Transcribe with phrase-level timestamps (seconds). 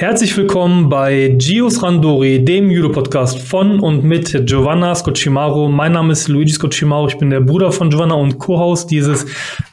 [0.00, 5.68] Herzlich willkommen bei Gios Randori, dem Judo-Podcast von und mit Giovanna Scocimaro.
[5.68, 9.26] Mein Name ist Luigi Scocimaro, ich bin der Bruder von Giovanna und Co-Host dieses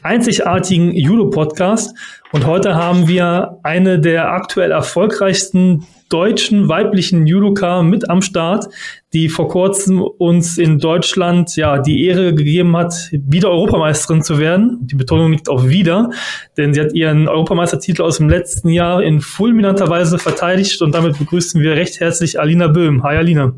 [0.03, 1.93] einzigartigen Judo-Podcasts.
[2.33, 8.65] Und heute haben wir eine der aktuell erfolgreichsten deutschen weiblichen Judoka mit am Start,
[9.13, 14.79] die vor kurzem uns in Deutschland ja die Ehre gegeben hat, wieder Europameisterin zu werden.
[14.81, 16.11] Die Betonung liegt auf wieder,
[16.57, 21.17] denn sie hat ihren Europameistertitel aus dem letzten Jahr in fulminanter Weise verteidigt und damit
[21.17, 23.03] begrüßen wir recht herzlich Alina Böhm.
[23.03, 23.53] Hi Alina.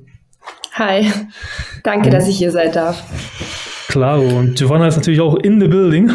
[0.73, 1.11] Hi,
[1.83, 3.03] danke, dass ich hier sein darf.
[3.89, 6.11] Klaro, und Giovanna ist natürlich auch in the building.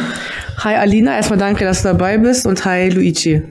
[0.59, 3.43] Hi Alina, erstmal danke, dass du dabei bist und hi Luigi.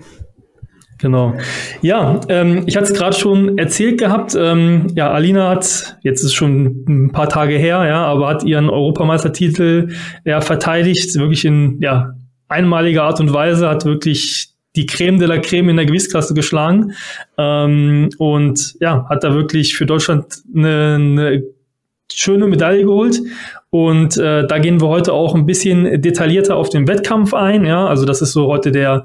[1.04, 1.34] Genau.
[1.82, 4.38] Ja, ähm, ich hatte es gerade schon erzählt gehabt.
[4.40, 8.70] Ähm, ja, Alina hat, jetzt ist schon ein paar Tage her, ja, aber hat ihren
[8.70, 9.90] Europameistertitel
[10.23, 12.14] ja, verteidigt, wirklich in ja,
[12.48, 16.94] einmaliger Art und Weise, hat wirklich die Creme de la Creme in der Gewichtsklasse geschlagen
[17.38, 21.44] ähm, und ja, hat da wirklich für Deutschland eine, eine
[22.10, 23.20] schöne Medaille geholt.
[23.72, 27.66] Und äh, da gehen wir heute auch ein bisschen detaillierter auf den Wettkampf ein.
[27.66, 29.04] Ja, also das ist so heute der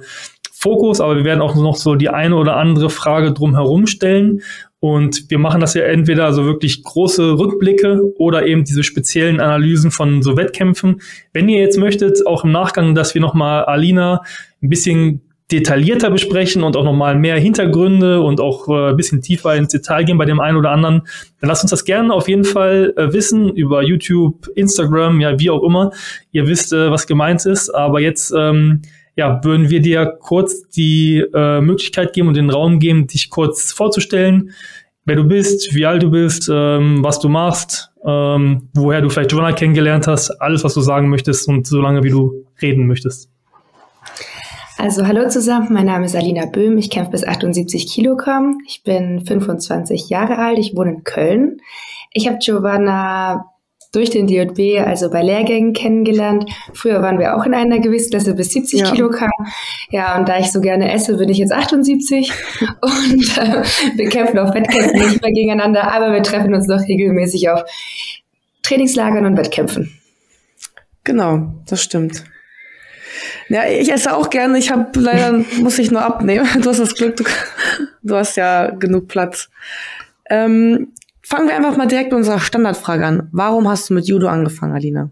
[0.59, 4.41] Fokus, aber wir werden auch noch so die eine oder andere Frage drumherum stellen.
[4.81, 9.91] Und wir machen das ja entweder so wirklich große Rückblicke oder eben diese speziellen Analysen
[9.91, 11.01] von so Wettkämpfen.
[11.33, 14.23] Wenn ihr jetzt möchtet, auch im Nachgang, dass wir nochmal Alina
[14.61, 19.55] ein bisschen detaillierter besprechen und auch nochmal mehr Hintergründe und auch äh, ein bisschen tiefer
[19.55, 21.03] ins Detail gehen bei dem einen oder anderen,
[21.41, 25.51] dann lasst uns das gerne auf jeden Fall äh, wissen über YouTube, Instagram, ja, wie
[25.51, 25.93] auch immer.
[26.33, 27.71] Ihr wisst, äh, was gemeint ist.
[27.71, 28.83] Aber jetzt ähm,
[29.19, 33.73] ja, würden wir dir kurz die äh, Möglichkeit geben und den Raum geben, dich kurz
[33.73, 34.53] vorzustellen,
[35.07, 39.33] wer du bist, wie alt du bist, ähm, was du machst, ähm, woher du vielleicht
[39.33, 43.29] Joanna kennengelernt hast, alles, was du sagen möchtest und so lange, wie du reden möchtest.
[44.77, 49.27] Also hallo zusammen, mein Name ist Alina Böhm, ich kämpfe bis 78 Kilogramm, ich bin
[49.27, 51.61] 25 Jahre alt, ich wohne in Köln.
[52.13, 53.47] Ich habe Giovanna
[53.93, 56.45] durch den DJB, also bei Lehrgängen kennengelernt.
[56.75, 58.91] Früher waren wir auch in einer Gewichtsklasse bis 70 ja.
[58.91, 59.31] Kilogramm.
[59.91, 62.33] Ja, und da ich so gerne esse, bin ich jetzt 78
[62.83, 63.63] und äh,
[63.97, 67.65] wir kämpfen auf Wettkämpfen nicht mehr gegeneinander, aber wir treffen uns noch regelmäßig auf
[68.63, 69.99] Trainingslagern und Wettkämpfen.
[71.05, 72.25] Genau, das stimmt.
[73.49, 74.59] Ja, ich esse auch gerne.
[74.59, 76.47] Ich habe leider muss ich nur abnehmen.
[76.61, 77.25] Du hast das Glück, du,
[78.03, 79.49] du hast ja genug Platz.
[80.29, 80.93] Ähm,
[81.31, 83.29] Fangen wir einfach mal direkt mit unserer Standardfrage an.
[83.33, 85.11] Warum hast du mit Judo angefangen, Alina?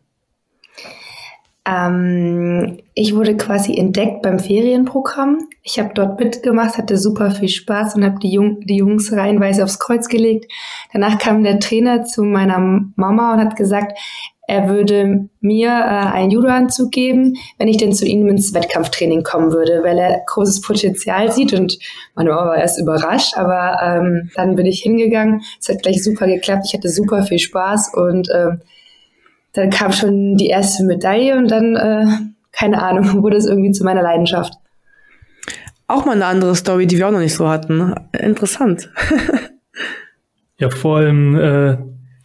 [1.66, 5.46] Ähm, ich wurde quasi entdeckt beim Ferienprogramm.
[5.62, 9.62] Ich habe dort mitgemacht, hatte super viel Spaß und habe die, Jung die Jungs reihenweise
[9.62, 10.50] aufs Kreuz gelegt.
[10.90, 12.60] Danach kam der Trainer zu meiner
[12.96, 13.98] Mama und hat gesagt,
[14.48, 19.52] er würde mir äh, einen Judoanzug geben, wenn ich denn zu ihm ins Wettkampftraining kommen
[19.52, 21.78] würde, weil er großes Potenzial sieht und
[22.14, 25.42] meine Mama war erst überrascht, aber ähm, dann bin ich hingegangen.
[25.60, 26.64] Es hat gleich super geklappt.
[26.66, 28.50] Ich hatte super viel Spaß und äh,
[29.52, 32.06] dann kam schon die erste Medaille und dann, äh,
[32.52, 34.54] keine Ahnung, wurde es irgendwie zu meiner Leidenschaft.
[35.88, 37.94] Auch mal eine andere Story, die wir auch noch nicht so hatten.
[38.12, 38.90] Interessant.
[40.58, 41.76] ja, vor allem äh,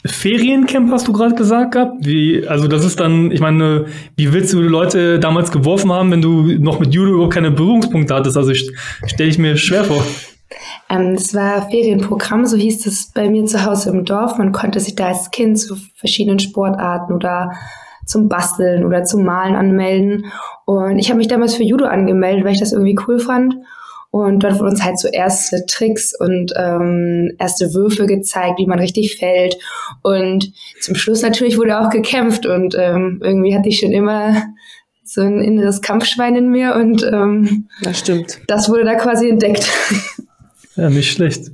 [0.05, 1.93] Feriencamp hast du gerade gesagt gehabt.
[1.99, 3.85] Wie, also das ist dann, ich meine,
[4.15, 8.13] wie willst du Leute damals geworfen haben, wenn du noch mit Judo überhaupt keine Berührungspunkte
[8.13, 8.37] hattest?
[8.37, 10.03] Also stelle ich mir schwer vor.
[10.89, 14.37] Ähm, es war Ferienprogramm, so hieß es bei mir zu Hause im Dorf.
[14.37, 17.51] Man konnte sich da als Kind zu verschiedenen Sportarten oder
[18.05, 20.25] zum Basteln oder zum Malen anmelden.
[20.65, 23.55] Und ich habe mich damals für Judo angemeldet, weil ich das irgendwie cool fand.
[24.11, 28.79] Und dort wurden uns halt so erste Tricks und ähm, erste Würfe gezeigt, wie man
[28.79, 29.57] richtig fällt.
[30.01, 30.51] Und
[30.81, 34.43] zum Schluss natürlich wurde auch gekämpft und ähm, irgendwie hatte ich schon immer
[35.03, 38.39] so ein inneres Kampfschwein in mir und ähm, das stimmt.
[38.47, 39.69] Das wurde da quasi entdeckt.
[40.77, 41.51] Ja, nicht schlecht.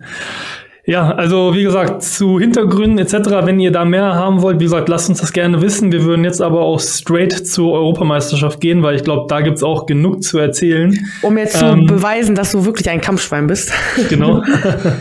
[0.87, 3.13] Ja, also wie gesagt, zu Hintergründen etc.,
[3.43, 5.91] wenn ihr da mehr haben wollt, wie gesagt, lasst uns das gerne wissen.
[5.91, 9.85] Wir würden jetzt aber auch straight zur Europameisterschaft gehen, weil ich glaube, da gibt's auch
[9.85, 10.97] genug zu erzählen.
[11.23, 13.73] Um jetzt ähm, zu beweisen, dass du wirklich ein Kampfschwein bist.
[14.09, 14.41] Genau.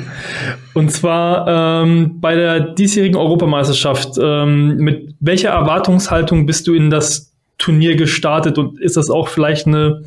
[0.75, 4.19] Und zwar ähm, bei der diesjährigen Europameisterschaft.
[4.21, 9.67] Ähm, mit welcher Erwartungshaltung bist du in das Turnier gestartet und ist das auch vielleicht
[9.67, 10.03] eine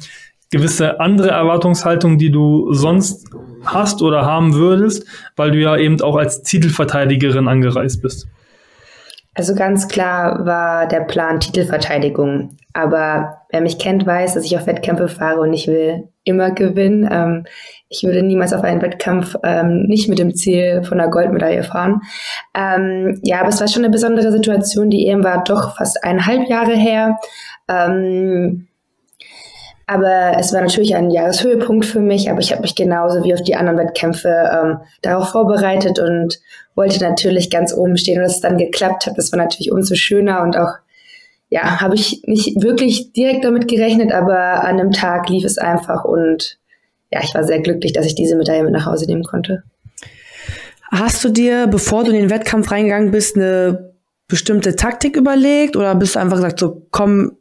[0.51, 3.30] gewisse andere Erwartungshaltung, die du sonst
[3.66, 5.06] hast oder haben würdest,
[5.36, 8.28] weil du ja eben auch als Titelverteidigerin angereist bist?
[9.36, 12.57] Also ganz klar war der Plan Titelverteidigung.
[12.74, 17.07] Aber wer mich kennt, weiß, dass ich auf Wettkämpfe fahre und ich will immer gewinnen.
[17.12, 17.45] Ähm,
[17.88, 22.02] ich würde niemals auf einen Wettkampf ähm, nicht mit dem Ziel von einer Goldmedaille fahren.
[22.54, 24.90] Ähm, ja, aber es war schon eine besondere Situation.
[24.90, 27.18] Die EM war doch fast eineinhalb Jahre her.
[27.68, 28.68] Ähm,
[29.92, 33.42] Aber es war natürlich ein Jahreshöhepunkt für mich, aber ich habe mich genauso wie auf
[33.42, 36.40] die anderen Wettkämpfe ähm, darauf vorbereitet und
[36.76, 38.20] wollte natürlich ganz oben stehen.
[38.20, 40.74] Und dass es dann geklappt hat, das war natürlich umso schöner und auch,
[41.50, 46.06] ja, habe ich nicht wirklich direkt damit gerechnet, aber an einem Tag lief es einfach
[46.06, 46.60] und
[47.12, 49.64] ja, ich war sehr glücklich, dass ich diese Medaille mit nach Hause nehmen konnte.
[50.92, 53.92] Hast du dir, bevor du in den Wettkampf reingegangen bist, eine
[54.28, 57.32] bestimmte Taktik überlegt oder bist du einfach gesagt, so komm,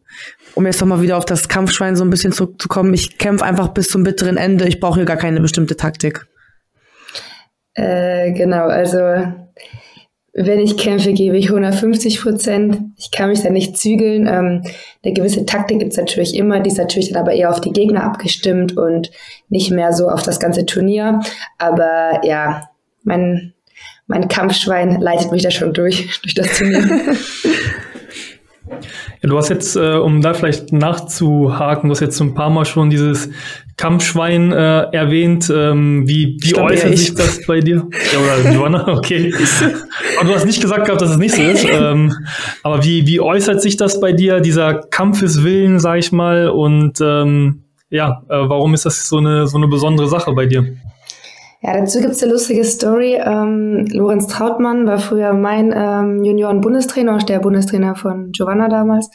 [0.58, 3.86] um jetzt nochmal wieder auf das Kampfschwein so ein bisschen zurückzukommen, ich kämpfe einfach bis
[3.86, 6.26] zum bitteren Ende, ich brauche hier gar keine bestimmte Taktik.
[7.74, 8.98] Äh, genau, also
[10.32, 12.80] wenn ich kämpfe, gebe ich 150 Prozent.
[12.96, 14.26] Ich kann mich da nicht zügeln.
[14.26, 14.64] Ähm,
[15.04, 17.72] eine gewisse Taktik gibt es natürlich immer, die ist natürlich dann aber eher auf die
[17.72, 19.12] Gegner abgestimmt und
[19.48, 21.20] nicht mehr so auf das ganze Turnier.
[21.58, 22.68] Aber ja,
[23.04, 23.54] mein,
[24.08, 26.82] mein Kampfschwein leitet mich da schon durch, durch das Turnier.
[29.22, 32.50] Ja, du hast jetzt, äh, um da vielleicht nachzuhaken, du hast jetzt so ein paar
[32.50, 33.30] Mal schon dieses
[33.76, 35.52] Kampfschwein äh, erwähnt.
[35.54, 37.86] Ähm, wie wie äußert sich das bei dir?
[38.12, 39.34] Ja, oder Joanna, okay.
[40.18, 41.66] aber du hast nicht gesagt gehabt, dass es nicht so ist.
[41.70, 42.14] Ähm,
[42.62, 46.48] aber wie, wie äußert sich das bei dir, dieser Kampfeswillen, sag ich mal?
[46.48, 50.76] Und ähm, ja, äh, warum ist das so eine, so eine besondere Sache bei dir?
[51.60, 53.14] Ja, dazu gibt's eine lustige Story.
[53.14, 59.10] Ähm, Lorenz Trautmann war früher mein ähm, Junioren-Bundestrainer, auch der Bundestrainer von Giovanna damals.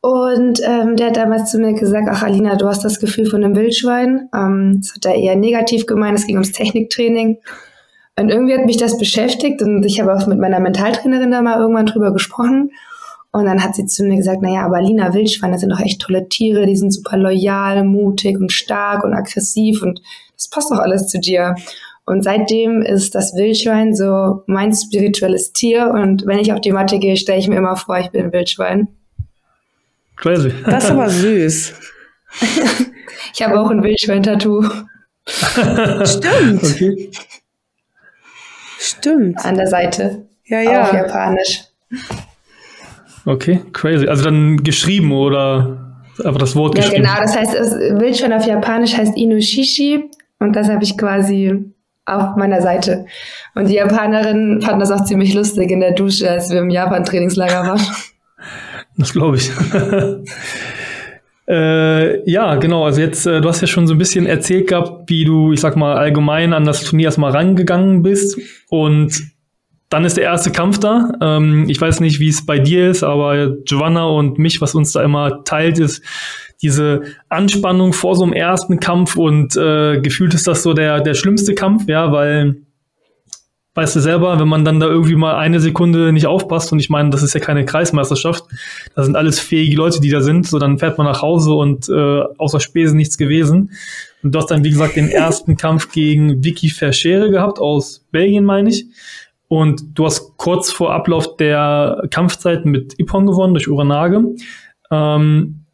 [0.00, 3.42] Und ähm, der hat damals zu mir gesagt, ach Alina, du hast das Gefühl von
[3.42, 4.28] einem Wildschwein.
[4.32, 7.38] Ähm, das hat er eher negativ gemeint, es ging ums Techniktraining.
[8.16, 11.58] Und irgendwie hat mich das beschäftigt und ich habe auch mit meiner Mentaltrainerin da mal
[11.58, 12.70] irgendwann drüber gesprochen.
[13.38, 16.28] Und dann hat sie zu mir gesagt, naja, aber Alina, Wildschweine sind doch echt tolle
[16.28, 20.00] Tiere, die sind super loyal, mutig und stark und aggressiv und
[20.36, 21.56] das passt doch alles zu dir.
[22.08, 25.90] Und seitdem ist das Wildschwein so mein spirituelles Tier.
[25.90, 28.32] Und wenn ich auf die Matte gehe, stelle ich mir immer vor, ich bin ein
[28.32, 28.88] Wildschwein.
[30.16, 30.50] Crazy.
[30.64, 31.74] Das ist aber süß.
[33.34, 34.64] ich habe auch ein Wildschwein-Tattoo.
[35.26, 36.64] Stimmt.
[36.64, 37.10] Okay.
[38.78, 39.44] Stimmt.
[39.44, 40.26] An der Seite.
[40.46, 40.84] Ja, ja.
[40.84, 41.64] Auf Japanisch.
[43.28, 44.08] Okay, crazy.
[44.08, 47.04] Also dann geschrieben oder einfach das Wort ja, geschrieben?
[47.04, 47.22] Ja, genau.
[47.22, 47.52] Das heißt,
[48.00, 50.08] Wildschwein auf Japanisch heißt Inoshishi
[50.38, 51.62] und das habe ich quasi
[52.06, 53.04] auf meiner Seite.
[53.54, 57.68] Und die Japanerinnen fanden das auch ziemlich lustig in der Dusche, als wir im Japan-Trainingslager
[57.68, 57.82] waren.
[58.96, 59.50] Das glaube ich.
[61.50, 62.86] äh, ja, genau.
[62.86, 65.60] Also jetzt, äh, du hast ja schon so ein bisschen erzählt gehabt, wie du, ich
[65.60, 68.40] sag mal, allgemein an das Turnier erstmal rangegangen bist.
[68.70, 69.20] Und
[69.90, 71.10] dann ist der erste Kampf da.
[71.20, 74.92] Ähm, ich weiß nicht, wie es bei dir ist, aber Giovanna und mich, was uns
[74.92, 76.02] da immer teilt, ist,
[76.60, 81.14] diese Anspannung vor so einem ersten Kampf und äh, gefühlt ist das so der, der
[81.14, 82.56] schlimmste Kampf, ja, weil
[83.74, 86.90] weißt du selber, wenn man dann da irgendwie mal eine Sekunde nicht aufpasst und ich
[86.90, 88.42] meine, das ist ja keine Kreismeisterschaft,
[88.96, 91.88] da sind alles fähige Leute, die da sind, so dann fährt man nach Hause und
[91.88, 93.70] äh, außer Spesen nichts gewesen.
[94.24, 98.44] Und du hast dann, wie gesagt, den ersten Kampf gegen Vicky Verschere gehabt, aus Belgien,
[98.44, 98.86] meine ich.
[99.48, 104.22] Und du hast kurz vor Ablauf der Kampfzeit mit Ippon gewonnen durch Uranage.
[104.90, 105.64] Ähm,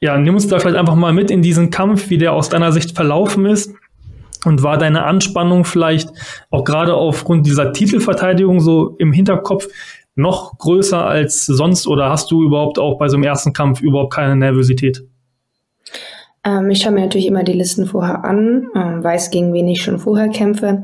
[0.00, 2.72] ja, nimm uns da vielleicht einfach mal mit in diesen Kampf, wie der aus deiner
[2.72, 3.74] Sicht verlaufen ist.
[4.44, 6.10] Und war deine Anspannung vielleicht
[6.50, 9.68] auch gerade aufgrund dieser Titelverteidigung so im Hinterkopf
[10.16, 14.12] noch größer als sonst oder hast du überhaupt auch bei so einem ersten Kampf überhaupt
[14.12, 15.02] keine Nervosität?
[16.44, 19.82] Ähm, ich schaue mir natürlich immer die Listen vorher an, ähm, weiß, gegen wen ich
[19.82, 20.82] schon vorher kämpfe.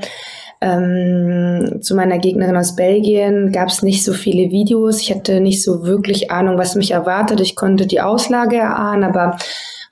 [0.63, 5.01] Ähm, zu meiner Gegnerin aus Belgien gab es nicht so viele Videos.
[5.01, 7.41] Ich hatte nicht so wirklich Ahnung, was mich erwartet.
[7.41, 9.37] Ich konnte die Auslage erahnen, aber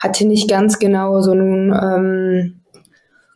[0.01, 2.61] hatte nicht ganz genau so ein ähm,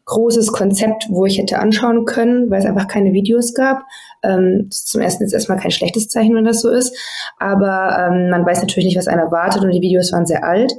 [0.05, 3.83] großes Konzept, wo ich hätte anschauen können, weil es einfach keine Videos gab.
[4.23, 6.95] Ähm, ist zum ersten jetzt erstmal kein schlechtes Zeichen, wenn das so ist.
[7.39, 10.73] Aber ähm, man weiß natürlich nicht, was einen erwartet und die Videos waren sehr alt.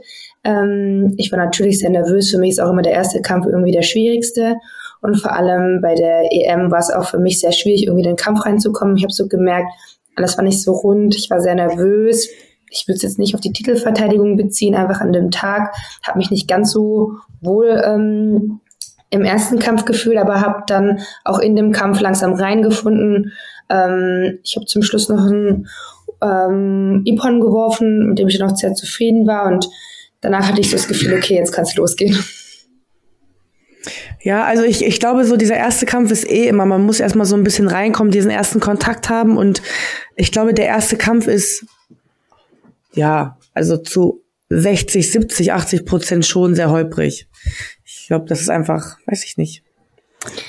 [0.44, 2.30] Ähm, ich war natürlich sehr nervös.
[2.30, 4.58] Für mich ist auch immer der erste Kampf irgendwie der schwierigste.
[5.04, 8.12] Und vor allem bei der EM war es auch für mich sehr schwierig, irgendwie in
[8.12, 8.96] den Kampf reinzukommen.
[8.96, 9.68] Ich habe so gemerkt,
[10.16, 11.14] alles war nicht so rund.
[11.14, 12.30] Ich war sehr nervös.
[12.70, 15.76] Ich würde es jetzt nicht auf die Titelverteidigung beziehen, einfach an dem Tag.
[16.08, 18.62] Habe mich nicht ganz so wohl ähm,
[19.10, 23.34] im ersten Kampf gefühlt, aber habe dann auch in dem Kampf langsam reingefunden.
[23.70, 25.68] Ähm, ich habe zum Schluss noch einen
[26.22, 29.52] ähm, Ipon geworfen, mit dem ich noch sehr zufrieden war.
[29.52, 29.68] Und
[30.22, 32.18] danach hatte ich so das Gefühl, okay, jetzt kann es losgehen.
[34.24, 37.25] Ja, also ich, ich glaube, so dieser erste Kampf ist eh immer, man muss erstmal
[37.25, 39.62] so ein bisschen reinkommen, diesen ersten Kontakt haben und
[40.15, 41.65] ich glaube, der erste Kampf ist,
[42.94, 47.27] ja, also zu 60, 70, 80 Prozent schon sehr holprig.
[47.84, 49.63] Ich glaube, das ist einfach, weiß ich nicht.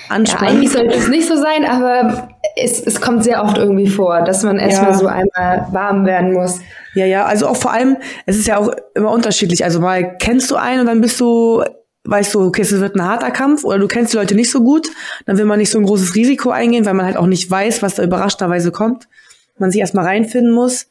[0.08, 0.46] anspannen.
[0.46, 4.22] Ja, eigentlich sollte es nicht so sein, aber es, es kommt sehr oft irgendwie vor,
[4.22, 4.98] dass man erstmal ja.
[4.98, 6.60] so einmal warm werden muss.
[6.94, 9.64] Ja, ja, also auch vor allem, es ist ja auch immer unterschiedlich.
[9.64, 11.64] Also mal kennst du einen und dann bist du,
[12.04, 14.62] weißt du, okay, es wird ein harter Kampf oder du kennst die Leute nicht so
[14.62, 14.90] gut,
[15.26, 17.82] dann will man nicht so ein großes Risiko eingehen, weil man halt auch nicht weiß,
[17.82, 19.08] was da überraschenderweise kommt.
[19.58, 20.88] Man sich erstmal reinfinden muss.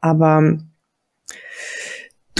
[0.00, 0.58] Aber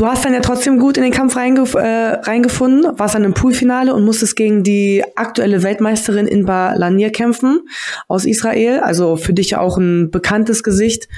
[0.00, 1.80] Du hast dann ja trotzdem gut in den Kampf reingef äh,
[2.22, 7.68] reingefunden, warst dann im Poolfinale und musstest gegen die aktuelle Weltmeisterin Inba Lanier kämpfen
[8.08, 8.80] aus Israel.
[8.80, 11.08] Also für dich ja auch ein bekanntes Gesicht.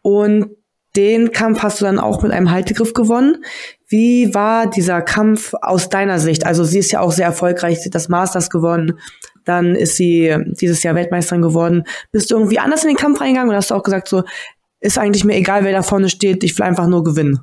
[0.00, 0.46] Und
[0.96, 3.44] den Kampf hast du dann auch mit einem Haltegriff gewonnen.
[3.92, 6.46] Wie war dieser Kampf aus deiner Sicht?
[6.46, 8.98] Also sie ist ja auch sehr erfolgreich, sie hat das Masters gewonnen.
[9.44, 11.84] Dann ist sie dieses Jahr Weltmeisterin geworden.
[12.10, 14.22] Bist du irgendwie anders in den Kampf reingegangen oder hast du auch gesagt so,
[14.80, 17.40] ist eigentlich mir egal, wer da vorne steht, ich will einfach nur gewinnen?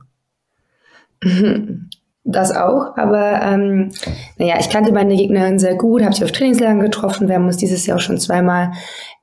[2.26, 3.92] Das auch, aber ähm,
[4.38, 7.28] naja, ich kannte meine Gegnerin sehr gut, habe sie auf Trainingslagern getroffen.
[7.28, 8.72] Wir haben uns dieses Jahr auch schon zweimal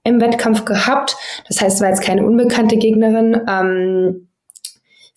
[0.03, 1.15] im Wettkampf gehabt.
[1.47, 3.41] Das heißt, es war jetzt keine unbekannte Gegnerin.
[3.49, 4.26] Ähm,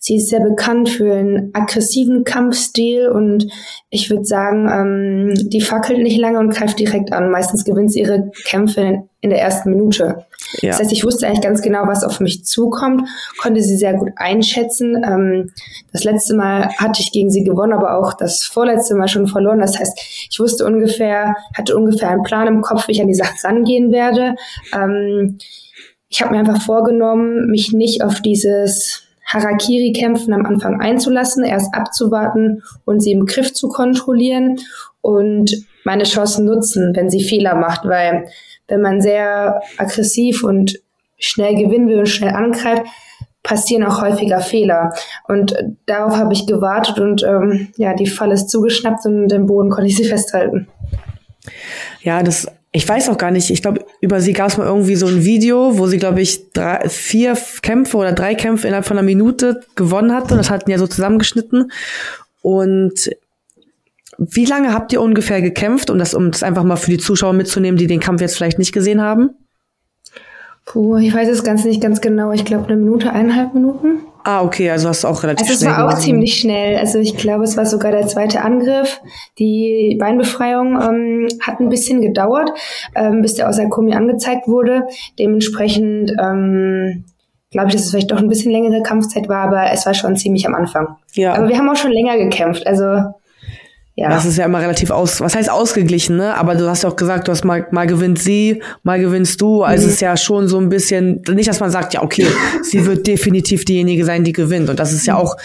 [0.02, 3.46] Sie ist sehr bekannt für einen aggressiven Kampfstil und
[3.90, 7.30] ich würde sagen, ähm, die fackelt nicht lange und greift direkt an.
[7.30, 10.24] Meistens gewinnt sie ihre Kämpfe in der ersten Minute.
[10.62, 10.70] Ja.
[10.70, 13.06] Das heißt, ich wusste eigentlich ganz genau, was auf mich zukommt,
[13.42, 15.04] konnte sie sehr gut einschätzen.
[15.04, 15.50] Ähm,
[15.92, 19.60] das letzte Mal hatte ich gegen sie gewonnen, aber auch das vorletzte Mal schon verloren.
[19.60, 23.14] Das heißt, ich wusste ungefähr, hatte ungefähr einen Plan im Kopf, wie ich an die
[23.14, 24.36] Sache rangehen werde.
[24.74, 25.36] Ähm,
[26.08, 32.62] ich habe mir einfach vorgenommen, mich nicht auf dieses Harakiri-Kämpfen am Anfang einzulassen, erst abzuwarten
[32.84, 34.58] und sie im Griff zu kontrollieren
[35.00, 35.52] und
[35.84, 38.26] meine Chancen nutzen, wenn sie Fehler macht, weil
[38.68, 40.80] wenn man sehr aggressiv und
[41.18, 42.84] schnell gewinnen will und schnell angreift,
[43.42, 44.92] passieren auch häufiger Fehler.
[45.26, 45.54] Und
[45.86, 49.88] darauf habe ich gewartet und ähm, ja, die Falle ist zugeschnappt und den Boden konnte
[49.88, 50.68] ich sie festhalten.
[52.02, 54.94] Ja, das ich weiß auch gar nicht, ich glaube, über sie gab es mal irgendwie
[54.94, 58.96] so ein Video, wo sie, glaube ich, drei, vier Kämpfe oder drei Kämpfe innerhalb von
[58.96, 60.34] einer Minute gewonnen hatte.
[60.34, 61.72] Und das hatten ja so zusammengeschnitten.
[62.42, 63.10] Und
[64.18, 67.32] wie lange habt ihr ungefähr gekämpft, um das, um das einfach mal für die Zuschauer
[67.32, 69.30] mitzunehmen, die den Kampf jetzt vielleicht nicht gesehen haben?
[70.64, 72.30] Puh, ich weiß es ganz nicht ganz genau.
[72.30, 74.02] Ich glaube, eine Minute, eineinhalb Minuten.
[74.24, 75.72] Ah, okay, also hast du auch relativ also schnell.
[75.72, 76.76] Also es war auch ziemlich schnell.
[76.78, 79.00] Also ich glaube, es war sogar der zweite Angriff.
[79.38, 82.50] Die Beinbefreiung ähm, hat ein bisschen gedauert,
[82.94, 84.86] ähm, bis der aus der Kombi angezeigt wurde.
[85.18, 87.04] Dementsprechend ähm,
[87.50, 90.16] glaube ich, dass es vielleicht doch ein bisschen längere Kampfzeit war, aber es war schon
[90.16, 90.96] ziemlich am Anfang.
[91.14, 91.34] Ja.
[91.34, 92.66] Aber wir haben auch schon länger gekämpft.
[92.66, 93.12] Also
[94.00, 94.08] ja.
[94.08, 96.34] Das ist ja immer relativ aus, was heißt ausgeglichen, ne?
[96.34, 99.62] Aber du hast ja auch gesagt, du hast mal, mal gewinnt sie, mal gewinnst du.
[99.62, 99.88] Also mhm.
[99.88, 102.26] es ist ja schon so ein bisschen, nicht, dass man sagt, ja, okay,
[102.62, 104.70] sie wird definitiv diejenige sein, die gewinnt.
[104.70, 105.36] Und das ist ja auch,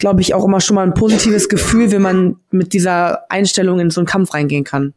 [0.00, 3.90] glaube ich, auch immer schon mal ein positives Gefühl, wenn man mit dieser Einstellung in
[3.90, 4.92] so einen Kampf reingehen kann.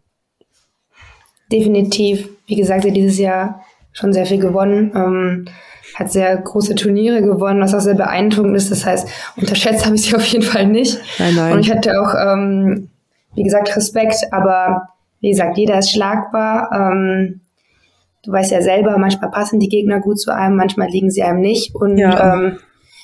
[1.51, 2.29] Definitiv.
[2.47, 4.91] Wie gesagt, sie hat dieses Jahr schon sehr viel gewonnen.
[4.95, 5.45] Ähm,
[5.93, 8.71] hat sehr große Turniere gewonnen, was auch sehr beeindruckend ist.
[8.71, 10.99] Das heißt, unterschätzt habe ich sie auf jeden Fall nicht.
[11.19, 11.53] Nein, nein.
[11.53, 12.89] Und ich hatte auch ähm,
[13.35, 14.89] wie gesagt, Respekt, aber
[15.21, 16.69] wie gesagt, jeder ist schlagbar.
[16.73, 17.41] Ähm,
[18.23, 21.39] du weißt ja selber, manchmal passen die Gegner gut zu einem, manchmal liegen sie einem
[21.39, 21.75] nicht.
[21.75, 22.33] Und ja.
[22.33, 22.59] ähm,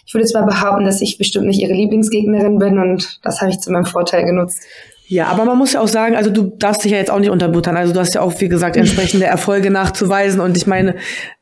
[0.05, 3.59] ich würde zwar behaupten, dass ich bestimmt nicht ihre Lieblingsgegnerin bin und das habe ich
[3.59, 4.59] zu meinem Vorteil genutzt.
[5.07, 7.31] Ja, aber man muss ja auch sagen, also du darfst dich ja jetzt auch nicht
[7.31, 7.75] unterbuttern.
[7.75, 10.39] Also du hast ja auch, wie gesagt, entsprechende Erfolge nachzuweisen.
[10.39, 10.95] Und ich meine,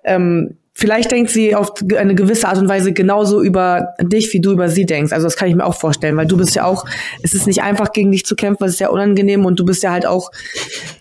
[0.05, 4.51] ähm, vielleicht denkt sie auf eine gewisse Art und Weise genauso über dich, wie du
[4.51, 5.11] über sie denkst.
[5.11, 6.85] Also das kann ich mir auch vorstellen, weil du bist ja auch,
[7.23, 9.81] es ist nicht einfach gegen dich zu kämpfen, es ist ja unangenehm und du bist
[9.81, 10.29] ja halt auch,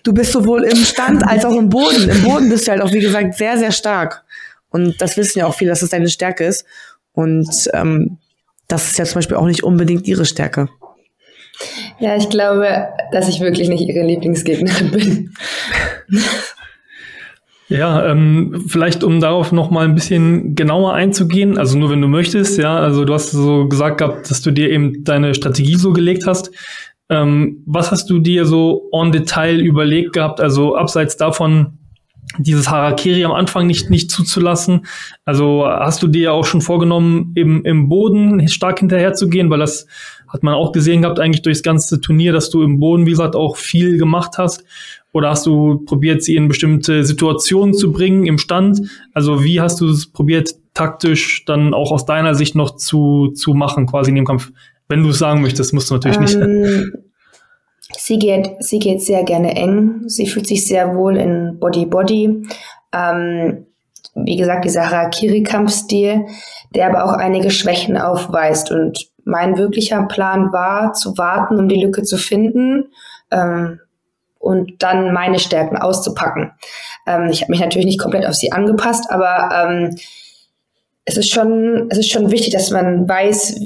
[0.01, 2.09] du bist sowohl im Stand als auch im Boden.
[2.09, 4.23] Im Boden bist du halt auch, wie gesagt, sehr, sehr stark.
[4.71, 6.65] Und das wissen ja auch viele, dass das deine Stärke ist.
[7.13, 8.17] Und ähm,
[8.67, 10.69] das ist ja zum Beispiel auch nicht unbedingt ihre Stärke.
[11.99, 15.33] Ja, ich glaube, dass ich wirklich nicht ihre Lieblingsgegnerin bin.
[17.69, 22.07] Ja, ähm, vielleicht um darauf noch mal ein bisschen genauer einzugehen, also nur wenn du
[22.07, 25.91] möchtest, ja, also du hast so gesagt gehabt, dass du dir eben deine Strategie so
[25.91, 26.51] gelegt hast.
[27.09, 31.77] Ähm, was hast du dir so on Detail überlegt gehabt, also abseits davon,
[32.37, 34.85] dieses Harakiri am Anfang nicht, nicht zuzulassen?
[35.25, 39.49] Also hast du dir ja auch schon vorgenommen, eben im Boden stark hinterher zu gehen,
[39.49, 39.87] weil das
[40.27, 43.35] hat man auch gesehen gehabt, eigentlich durchs ganze Turnier, dass du im Boden, wie gesagt,
[43.35, 44.63] auch viel gemacht hast.
[45.13, 48.81] Oder hast du probiert, sie in bestimmte Situationen zu bringen im Stand?
[49.13, 53.53] Also wie hast du es probiert, taktisch dann auch aus deiner Sicht noch zu, zu
[53.53, 54.51] machen, quasi in dem Kampf?
[54.89, 56.91] Wenn du es sagen möchtest, musst du natürlich ähm, nicht.
[57.97, 60.03] Sie geht, sie geht sehr gerne eng.
[60.07, 62.43] Sie fühlt sich sehr wohl in Body-Body.
[62.93, 63.65] Ähm,
[64.15, 66.25] wie gesagt, dieser Harakiri-Kampfstil,
[66.75, 68.71] der aber auch einige Schwächen aufweist.
[68.71, 72.85] Und mein wirklicher Plan war, zu warten, um die Lücke zu finden.
[73.31, 73.79] Ähm,
[74.47, 76.53] und dann meine Stärken auszupacken.
[77.05, 79.97] Ähm, ich habe mich natürlich nicht komplett auf sie angepasst, aber ähm,
[81.03, 83.59] es ist schon, es ist schon wichtig, dass man weiß,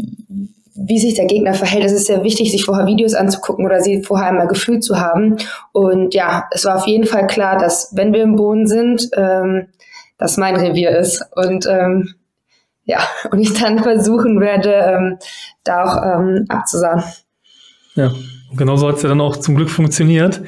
[0.74, 1.86] wie sich der Gegner verhält.
[1.86, 5.38] Es ist sehr wichtig, sich vorher Videos anzugucken oder sie vorher einmal gefühlt zu haben.
[5.72, 9.68] Und ja, es war auf jeden Fall klar, dass wenn wir im Boden sind, ähm,
[10.18, 11.24] das mein Revier ist.
[11.36, 12.16] Und ähm,
[12.86, 15.18] ja, und ich dann versuchen werde, ähm,
[15.64, 17.04] da auch ähm, abzusagen.
[17.94, 18.12] Ja,
[18.56, 20.42] genau so hat es ja dann auch zum Glück funktioniert.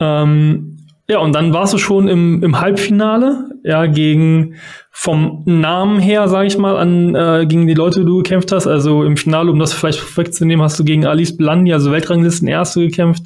[0.00, 0.78] Ähm,
[1.10, 4.56] ja, und dann warst du schon im, im Halbfinale, ja, gegen
[4.90, 8.66] vom Namen her, sage ich mal, an äh, gegen die Leute, die du gekämpft hast.
[8.66, 12.80] Also im Finale, um das vielleicht vorwegzunehmen, hast du gegen Alice Blandi, also Weltranglisten Erste
[12.80, 13.22] gekämpft.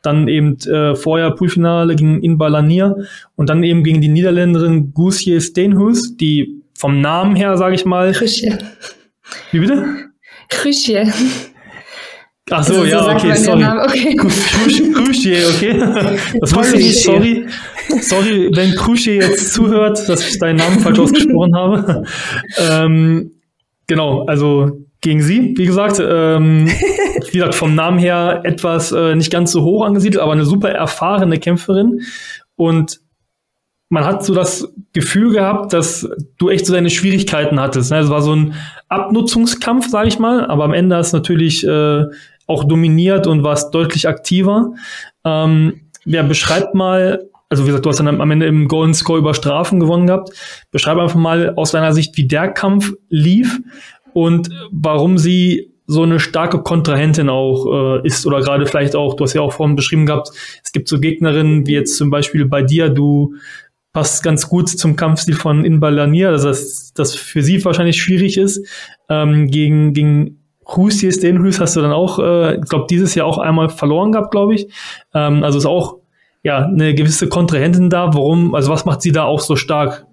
[0.00, 2.96] Dann eben äh, vorher Poolfinale gegen Inba Lanier
[3.34, 8.12] und dann eben gegen die Niederländerin Gousje Steenhuis, die vom Namen her, sage ich mal.
[8.12, 8.56] Krüsje.
[9.52, 9.84] Wie bitte?
[10.48, 11.12] Krüsje.
[12.50, 13.64] Ach so, also, ja, so okay, sorry.
[13.64, 14.16] Okay.
[15.26, 15.78] Okay.
[16.40, 17.46] Das wusste ich nicht, sorry.
[18.00, 22.04] Sorry, wenn Krusche jetzt zuhört, dass ich deinen Namen falsch ausgesprochen habe.
[22.58, 23.32] Ähm,
[23.86, 26.00] genau, also gegen sie, wie gesagt.
[26.00, 26.68] Ähm,
[27.30, 30.70] wie gesagt, vom Namen her etwas äh, nicht ganz so hoch angesiedelt, aber eine super
[30.70, 32.02] erfahrene Kämpferin.
[32.54, 33.00] Und
[33.88, 37.90] man hat so das Gefühl gehabt, dass du echt so deine Schwierigkeiten hattest.
[37.90, 37.98] Ne?
[37.98, 38.54] Es war so ein
[38.88, 42.04] Abnutzungskampf, sage ich mal, aber am Ende hast du natürlich äh,
[42.46, 44.72] auch dominiert und warst deutlich aktiver.
[45.24, 49.18] Ähm, ja, beschreibt mal, also wie gesagt, du hast dann am Ende im Golden Score
[49.18, 50.30] über Strafen gewonnen gehabt.
[50.70, 53.58] Beschreib einfach mal aus deiner Sicht, wie der Kampf lief
[54.12, 59.24] und warum sie so eine starke Kontrahentin auch äh, ist oder gerade vielleicht auch, du
[59.24, 60.30] hast ja auch vorhin beschrieben gehabt,
[60.64, 63.34] es gibt so Gegnerinnen wie jetzt zum Beispiel bei dir, du
[63.92, 68.66] passt ganz gut zum Kampfstil von Inbalanier, also dass das für sie wahrscheinlich schwierig ist,
[69.08, 73.26] ähm, gegen, gegen Husjes, den Hus hast du dann auch, äh, ich glaube, dieses Jahr
[73.26, 74.72] auch einmal verloren gehabt, glaube ich.
[75.14, 75.98] Ähm, also ist auch
[76.42, 78.14] ja eine gewisse Kontrahentin da.
[78.14, 80.06] Warum, also was macht sie da auch so stark?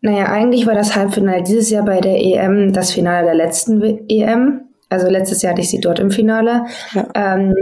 [0.00, 4.62] Naja, eigentlich war das Halbfinale dieses Jahr bei der EM das Finale der letzten EM.
[4.88, 6.64] Also letztes Jahr hatte ich sie dort im Finale.
[6.92, 7.08] Ja.
[7.14, 7.54] Ähm,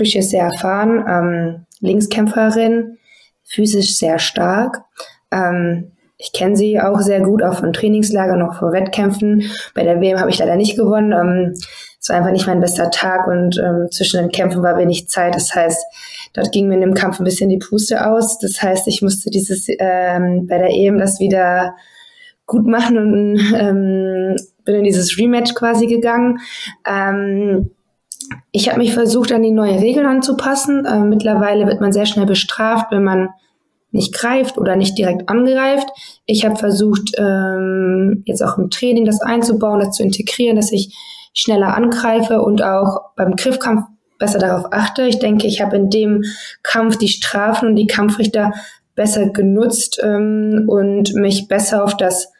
[0.00, 2.98] Rüsch ist sehr erfahren, ähm, Linkskämpferin,
[3.44, 4.82] physisch sehr stark.
[5.30, 5.92] Ähm,
[6.26, 9.44] ich kenne sie auch sehr gut, auch von Trainingslager, noch vor Wettkämpfen.
[9.74, 11.12] Bei der WM habe ich leider nicht gewonnen.
[11.12, 11.54] Ähm,
[12.00, 15.36] es war einfach nicht mein bester Tag und ähm, zwischen den Kämpfen war wenig Zeit.
[15.36, 15.84] Das heißt,
[16.34, 18.38] dort ging mir in dem Kampf ein bisschen die Puste aus.
[18.40, 21.76] Das heißt, ich musste dieses ähm, bei der EM das wieder
[22.44, 26.40] gut machen und ähm, bin in dieses Rematch quasi gegangen.
[26.84, 27.70] Ähm,
[28.50, 30.86] ich habe mich versucht, an die neue Regeln anzupassen.
[30.90, 33.28] Ähm, mittlerweile wird man sehr schnell bestraft, wenn man
[33.96, 35.88] nicht greift oder nicht direkt angreift.
[36.26, 40.94] Ich habe versucht, ähm, jetzt auch im Training das einzubauen, das zu integrieren, dass ich
[41.34, 43.86] schneller angreife und auch beim Griffkampf
[44.18, 45.02] besser darauf achte.
[45.02, 46.24] Ich denke, ich habe in dem
[46.62, 48.52] Kampf die Strafen und die Kampfrichter
[48.94, 52.32] besser genutzt ähm, und mich besser auf das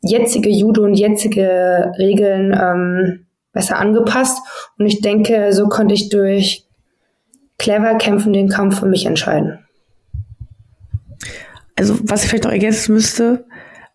[0.00, 4.38] jetzige Judo und jetzige Regeln ähm, besser angepasst.
[4.78, 6.66] Und ich denke, so konnte ich durch
[7.58, 9.63] clever kämpfen den Kampf für mich entscheiden
[11.76, 13.44] also was ich vielleicht noch ergänzen müsste,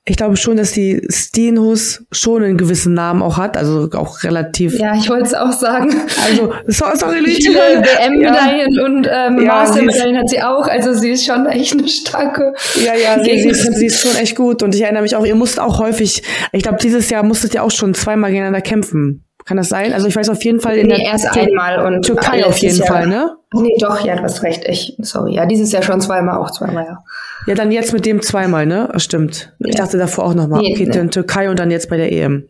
[0.09, 4.79] ich glaube schon, dass die Steenhus schon einen gewissen Namen auch hat, also auch relativ.
[4.79, 5.93] Ja, ich wollte es auch sagen.
[6.25, 8.85] Also, sorry, sorry Viele WM-Medaillen ja.
[8.85, 12.53] und ähm, ja, Master-Medaillen hat sie auch, also sie ist schon echt eine starke.
[12.83, 15.25] Ja, ja, sie, sie, ist, sie ist schon echt gut und ich erinnere mich auch,
[15.25, 19.28] ihr musst auch häufig, ich glaube, dieses Jahr musstet ihr auch schon zweimal gegeneinander kämpfen.
[19.49, 19.93] Kann das sein?
[19.93, 22.77] Also ich weiß auf jeden Fall in nee, der erst einmal und Türkei auf jeden
[22.77, 22.87] Jahr.
[22.87, 23.35] Fall, ne?
[23.55, 24.63] Nee, doch, ja, du hast recht.
[24.67, 27.03] Ich, sorry, ja, dieses Jahr schon zweimal, auch zweimal, ja.
[27.47, 28.91] Ja, dann jetzt mit dem zweimal, ne?
[28.97, 29.51] Stimmt.
[29.57, 29.69] Ja.
[29.69, 30.61] Ich dachte davor auch nochmal.
[30.61, 30.99] Nee, okay, nee.
[30.99, 32.47] in Türkei und dann jetzt bei der EM.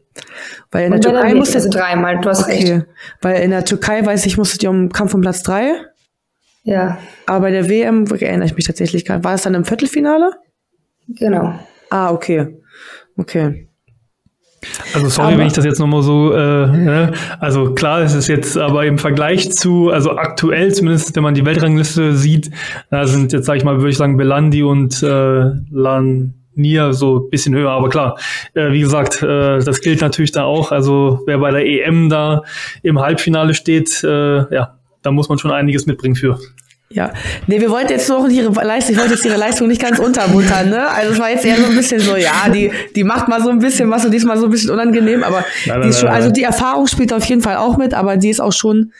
[0.71, 2.73] Weil in der Türkei musste also dreimal, du hast okay.
[2.73, 2.85] recht.
[3.21, 5.75] Weil in der Türkei weiß ich, musstet ihr um Kampf um Platz drei.
[6.63, 6.97] Ja.
[7.27, 9.23] Aber bei der WM erinnere ich mich tatsächlich gar.
[9.23, 10.31] War es dann im Viertelfinale?
[11.07, 11.57] Genau.
[11.89, 12.59] Ah, okay.
[13.15, 13.68] Okay.
[14.93, 17.13] Also sorry, aber, wenn ich das jetzt nochmal so, äh, ne?
[17.39, 21.45] also klar, es ist jetzt aber im Vergleich zu, also aktuell zumindest, wenn man die
[21.45, 22.51] Weltrangliste sieht,
[22.89, 27.29] da sind jetzt, sag ich mal, würde ich sagen, Belandi und äh, Lanier so ein
[27.29, 28.17] bisschen höher, aber klar,
[28.53, 32.43] äh, wie gesagt, äh, das gilt natürlich da auch, also wer bei der EM da
[32.83, 36.37] im Halbfinale steht, äh, ja, da muss man schon einiges mitbringen für.
[36.91, 37.13] Ja,
[37.45, 40.71] nee, wir wollten jetzt noch ihre Leistung, ich wollte jetzt ihre Leistung nicht ganz unterbuttern,
[40.71, 40.89] ne?
[40.89, 43.49] Also es war jetzt eher so ein bisschen so, ja, die, die macht mal so
[43.49, 46.31] ein bisschen was und diesmal so ein bisschen unangenehm, aber nein, die ist schon, also
[46.31, 48.91] die Erfahrung spielt auf jeden Fall auch mit, aber die ist auch schon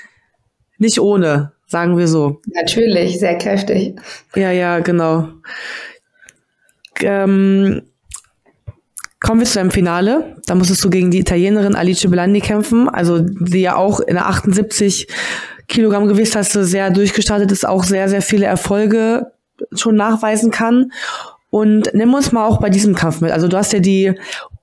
[0.78, 2.42] nicht ohne, sagen wir so.
[2.54, 4.00] Natürlich, sehr kräftig.
[4.36, 5.30] Ja, ja, genau.
[7.02, 7.82] Ähm,
[9.20, 10.38] kommen wir zu einem Finale.
[10.46, 14.28] Da musstest du gegen die Italienerin Alice Belandi kämpfen, also die ja auch in der
[14.28, 15.08] 78
[15.70, 19.32] Kilogramm Gewicht hast du sehr durchgestartet, ist auch sehr, sehr viele Erfolge
[19.74, 20.92] schon nachweisen kann.
[21.52, 23.32] Und nimm uns mal auch bei diesem Kampf mit.
[23.32, 24.14] Also du hast ja die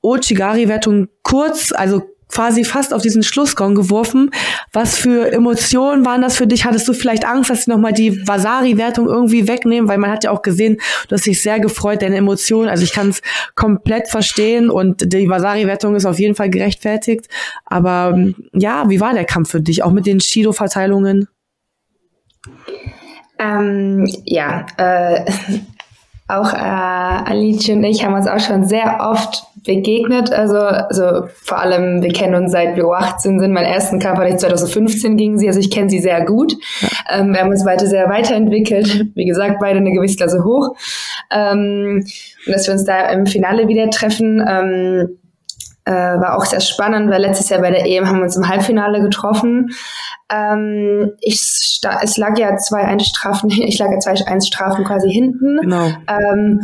[0.03, 4.31] Ochigari-Wertung kurz, also quasi fast auf diesen Schlussgong geworfen.
[4.73, 6.65] Was für Emotionen waren das für dich?
[6.65, 9.89] Hattest du vielleicht Angst, dass sie nochmal die Vasari-Wertung irgendwie wegnehmen?
[9.89, 12.69] Weil man hat ja auch gesehen, du hast dich sehr gefreut, deine Emotionen.
[12.69, 13.23] Also ich kann es
[13.55, 17.29] komplett verstehen und die Vasari-Wertung ist auf jeden Fall gerechtfertigt.
[17.65, 18.19] Aber
[18.53, 19.83] ja, wie war der Kampf für dich?
[19.83, 21.29] Auch mit den Shido-Verteilungen?
[23.39, 25.25] Ähm, ja, äh,
[26.29, 30.33] auch äh, Alice und ich haben uns auch schon sehr oft begegnet.
[30.33, 33.52] Also, also vor allem, wir kennen uns seit wir 18 sind.
[33.52, 36.55] Mein ersten Kampf hatte ich 2015 gegen sie, also ich kenne sie sehr gut.
[37.11, 39.07] Ähm, wir haben uns beide sehr weiterentwickelt.
[39.14, 40.76] Wie gesagt, beide eine Gewichtsklasse hoch.
[41.31, 42.05] Ähm,
[42.46, 45.18] und dass wir uns da im Finale wieder treffen, ähm,
[45.85, 48.48] äh, war auch sehr spannend, weil letztes Jahr bei der EM haben wir uns im
[48.48, 49.70] Halbfinale getroffen.
[50.31, 55.59] Ähm, ich es lag ja zwei Einstrafen, ich lag ja zwei Einstrafen quasi hinten.
[55.61, 55.88] Genau.
[56.09, 56.61] Ähm,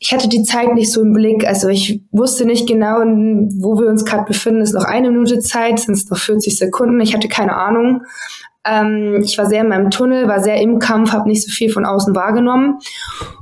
[0.00, 3.88] ich hatte die Zeit nicht so im Blick, also ich wusste nicht genau, wo wir
[3.88, 4.60] uns gerade befinden.
[4.60, 7.00] Ist noch eine Minute Zeit, sind es noch 40 Sekunden.
[7.00, 8.02] Ich hatte keine Ahnung.
[8.64, 11.70] Ähm, ich war sehr in meinem Tunnel, war sehr im Kampf, habe nicht so viel
[11.70, 12.78] von außen wahrgenommen.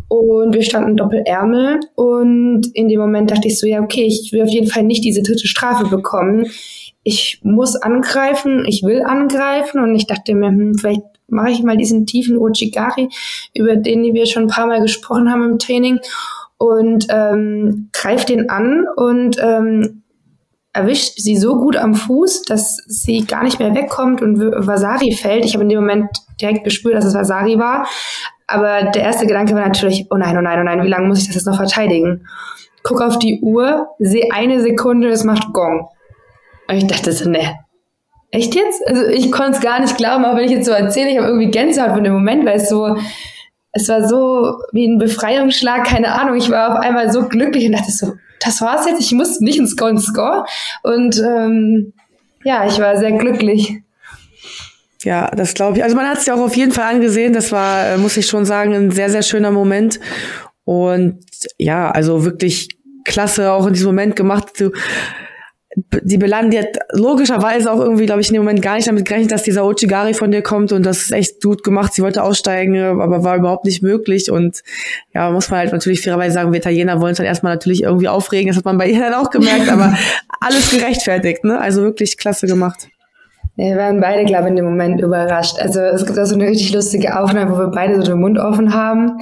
[0.08, 1.80] Und wir standen Doppelärmel.
[1.94, 5.04] Und in dem Moment dachte ich so, ja, okay, ich will auf jeden Fall nicht
[5.04, 6.46] diese dritte Strafe bekommen.
[7.02, 9.82] Ich muss angreifen, ich will angreifen.
[9.82, 13.08] Und ich dachte mir, hm, vielleicht mache ich mal diesen tiefen Ochigari,
[13.54, 15.98] über den wir schon ein paar Mal gesprochen haben im Training.
[16.58, 20.02] Und ähm, greife den an und ähm,
[20.72, 25.44] erwischt sie so gut am Fuß, dass sie gar nicht mehr wegkommt und Vasari fällt.
[25.44, 26.08] Ich habe in dem Moment
[26.40, 27.86] direkt gespürt, dass es Vasari war.
[28.46, 31.20] Aber der erste Gedanke war natürlich, oh nein, oh nein, oh nein, wie lange muss
[31.20, 32.26] ich das jetzt noch verteidigen?
[32.82, 35.88] Guck auf die Uhr, sehe eine Sekunde, es macht Gong.
[36.68, 37.58] Und ich dachte so, ne,
[38.30, 38.86] echt jetzt?
[38.86, 41.28] Also ich konnte es gar nicht glauben, aber wenn ich jetzt so erzähle, ich habe
[41.28, 42.96] irgendwie Gänsehaut von dem Moment, weil es so,
[43.76, 46.36] es war so wie ein Befreiungsschlag, keine Ahnung.
[46.36, 49.58] Ich war auf einmal so glücklich und dachte so, das war's jetzt, ich muss nicht
[49.58, 50.46] ins Golden Score.
[50.82, 51.92] Und ähm,
[52.42, 53.82] ja, ich war sehr glücklich.
[55.02, 55.84] Ja, das glaube ich.
[55.84, 57.34] Also man hat es ja auch auf jeden Fall angesehen.
[57.34, 60.00] Das war, äh, muss ich schon sagen, ein sehr, sehr schöner Moment.
[60.64, 61.20] Und
[61.58, 62.68] ja, also wirklich
[63.04, 64.58] klasse auch in diesem Moment gemacht.
[64.58, 64.70] Du,
[65.76, 69.04] die Belan, die hat logischerweise auch irgendwie, glaube ich, in dem Moment gar nicht damit
[69.04, 71.92] gerechnet, dass dieser Ochigari von dir kommt und das ist echt gut gemacht.
[71.92, 74.62] Sie wollte aussteigen, aber war überhaupt nicht möglich und
[75.12, 78.08] ja, muss man halt natürlich fairerweise sagen, wir Italiener wollen es dann erstmal natürlich irgendwie
[78.08, 79.94] aufregen, das hat man bei ihr dann auch gemerkt, aber
[80.40, 81.60] alles gerechtfertigt, ne?
[81.60, 82.88] Also wirklich klasse gemacht.
[83.56, 85.58] Wir waren beide, glaube ich, in dem Moment überrascht.
[85.60, 88.38] Also es gibt da so eine richtig lustige Aufnahme, wo wir beide so den Mund
[88.38, 89.18] offen haben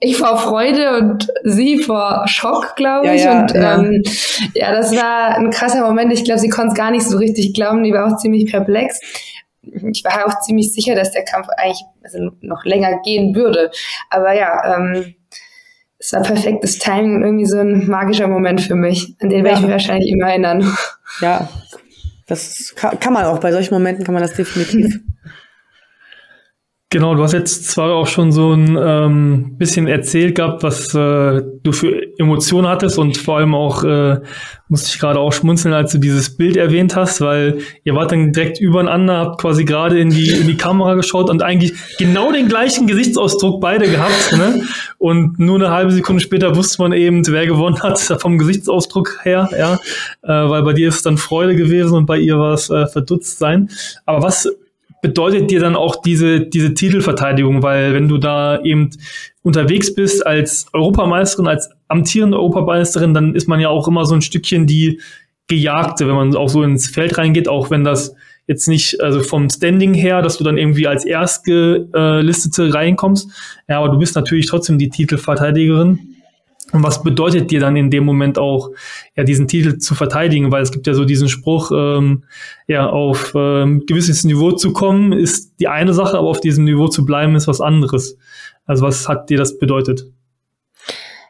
[0.00, 3.22] ich vor Freude und sie vor Schock, glaube ich.
[3.22, 3.78] Ja, ja, und ja.
[3.78, 4.02] Ähm,
[4.54, 6.12] ja, das war ein krasser Moment.
[6.12, 7.84] Ich glaube, sie konnte es gar nicht so richtig glauben.
[7.84, 8.98] Die war auch ziemlich perplex.
[9.62, 13.70] Ich war auch ziemlich sicher, dass der Kampf eigentlich also noch länger gehen würde.
[14.08, 15.14] Aber ja, ähm,
[15.98, 19.14] es war perfektes Timing und irgendwie so ein magischer Moment für mich.
[19.20, 20.74] An den werde ich mich wahrscheinlich immer erinnern.
[21.20, 21.46] Ja,
[22.26, 23.38] das kann, kann man auch.
[23.38, 25.00] Bei solchen Momenten kann man das definitiv.
[26.92, 31.40] Genau, du hast jetzt zwar auch schon so ein ähm, bisschen erzählt gehabt, was äh,
[31.62, 34.18] du für Emotionen hattest und vor allem auch äh,
[34.68, 38.32] musste ich gerade auch schmunzeln, als du dieses Bild erwähnt hast, weil ihr wart dann
[38.32, 42.48] direkt übereinander, habt quasi gerade in die in die Kamera geschaut und eigentlich genau den
[42.48, 44.64] gleichen Gesichtsausdruck beide gehabt, ne?
[44.98, 49.48] Und nur eine halbe Sekunde später wusste man eben, wer gewonnen hat vom Gesichtsausdruck her,
[49.56, 49.74] ja,
[50.24, 52.88] äh, weil bei dir ist es dann Freude gewesen und bei ihr war es äh,
[52.88, 53.70] verdutzt sein.
[54.06, 54.48] Aber was
[55.02, 58.90] bedeutet dir dann auch diese, diese Titelverteidigung, weil wenn du da eben
[59.42, 64.22] unterwegs bist als Europameisterin, als amtierende Europameisterin, dann ist man ja auch immer so ein
[64.22, 65.00] Stückchen die
[65.48, 68.14] Gejagte, wenn man auch so ins Feld reingeht, auch wenn das
[68.46, 73.30] jetzt nicht, also vom Standing her, dass du dann irgendwie als Erstgelistete reinkommst.
[73.68, 76.09] Ja, aber du bist natürlich trotzdem die Titelverteidigerin.
[76.72, 78.70] Und was bedeutet dir dann in dem Moment auch,
[79.16, 80.52] ja, diesen Titel zu verteidigen?
[80.52, 82.24] Weil es gibt ja so diesen Spruch, ähm,
[82.66, 86.88] ja, auf ähm, gewisses Niveau zu kommen, ist die eine Sache, aber auf diesem Niveau
[86.88, 88.16] zu bleiben, ist was anderes.
[88.66, 90.06] Also was hat dir das bedeutet?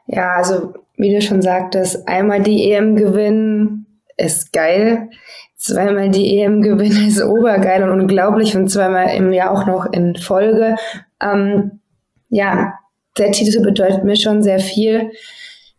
[0.07, 5.09] Ja, also wie du schon sagtest, einmal die EM gewinnen ist geil.
[5.57, 10.16] Zweimal die EM gewinnen ist obergeil und unglaublich und zweimal im Jahr auch noch in
[10.16, 10.76] Folge.
[11.22, 11.81] Ähm,
[12.29, 12.74] ja,
[13.18, 15.10] der Titel bedeutet mir schon sehr viel.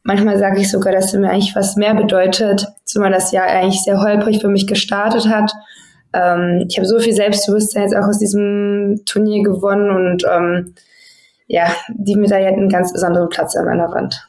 [0.03, 3.81] Manchmal sage ich sogar, dass er mir eigentlich was mehr bedeutet, zumal das Jahr eigentlich
[3.83, 5.51] sehr holprig für mich gestartet hat.
[6.13, 10.73] Ähm, ich habe so viel Selbstbewusstsein jetzt auch aus diesem Turnier gewonnen und ähm,
[11.47, 14.27] ja, die Medaille hat einen ganz besonderen Platz an meiner Wand.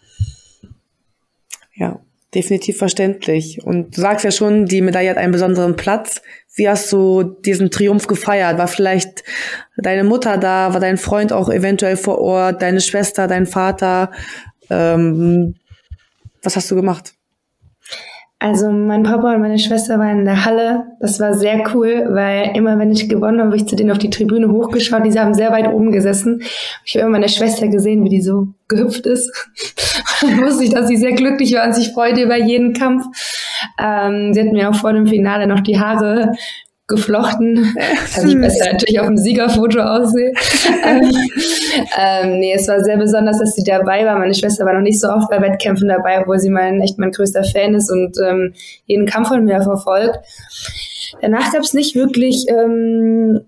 [1.74, 2.00] Ja,
[2.34, 3.64] definitiv verständlich.
[3.64, 6.20] Und du sagst ja schon, die Medaille hat einen besonderen Platz.
[6.54, 8.58] Wie hast du diesen Triumph gefeiert?
[8.58, 9.24] War vielleicht
[9.76, 10.72] deine Mutter da?
[10.74, 12.60] War dein Freund auch eventuell vor Ort?
[12.60, 14.10] Deine Schwester, dein Vater?
[14.68, 15.54] Ähm,
[16.42, 17.14] was hast du gemacht?
[18.42, 20.88] Also mein Papa und meine Schwester waren in der Halle.
[20.98, 23.98] Das war sehr cool, weil immer wenn ich gewonnen habe, habe ich zu denen auf
[23.98, 25.06] die Tribüne hochgeschaut.
[25.06, 26.42] Die haben sehr weit oben gesessen.
[26.84, 29.30] Ich habe immer meine Schwester gesehen, wie die so gehüpft ist.
[30.22, 33.04] dann wusste ich, dass sie sehr glücklich war und sich freute über jeden Kampf.
[33.78, 36.32] Ähm, sie hat mir auch vor dem Finale noch die Haare
[36.88, 40.32] geflochten, dass ich besser natürlich auf dem Siegerfoto aussehe.
[40.85, 41.11] ähm,
[41.98, 44.18] ähm, nee, es war sehr besonders, dass sie dabei war.
[44.18, 47.12] Meine Schwester war noch nicht so oft bei Wettkämpfen dabei, obwohl sie mein, echt mein
[47.12, 48.52] größter Fan ist und ähm,
[48.87, 50.18] jeden Kampf von mir verfolgt.
[51.20, 53.40] Danach gab es nicht wirklich ähm,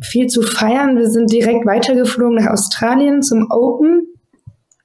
[0.00, 0.96] viel zu feiern.
[0.96, 4.08] Wir sind direkt weitergeflogen nach Australien zum Open.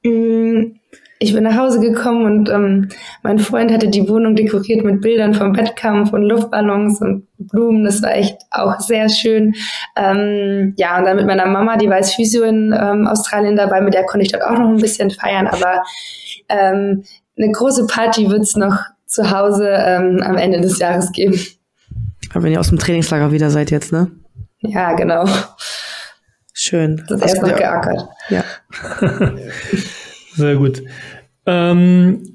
[0.04, 0.78] Mm,
[1.24, 2.90] ich bin nach Hause gekommen und ähm,
[3.24, 7.86] mein Freund hatte die Wohnung dekoriert mit Bildern vom Wettkampf und Luftballons und Blumen.
[7.86, 9.56] Das war echt auch sehr schön.
[9.96, 13.80] Ähm, ja, und dann mit meiner Mama, die war als Physio in ähm, Australien dabei,
[13.80, 15.48] mit der konnte ich dort auch noch ein bisschen feiern.
[15.48, 15.82] Aber
[16.50, 17.04] ähm,
[17.38, 21.40] eine große Party wird's noch zu Hause ähm, am Ende des Jahres geben.
[22.34, 24.12] Aber wenn ihr aus dem Trainingslager wieder seid jetzt, ne?
[24.60, 25.26] Ja, genau.
[26.54, 27.02] Schön.
[27.08, 28.08] Das ist erst noch geackert.
[28.30, 28.44] Ja.
[30.36, 30.82] Sehr gut.
[31.46, 32.34] Ähm,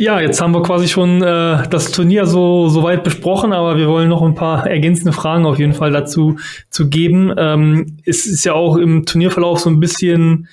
[0.00, 3.88] ja, jetzt haben wir quasi schon äh, das Turnier so, so weit besprochen, aber wir
[3.88, 6.36] wollen noch ein paar ergänzende Fragen auf jeden Fall dazu
[6.70, 7.34] zu geben.
[7.36, 10.46] Ähm, es ist ja auch im Turnierverlauf so ein bisschen,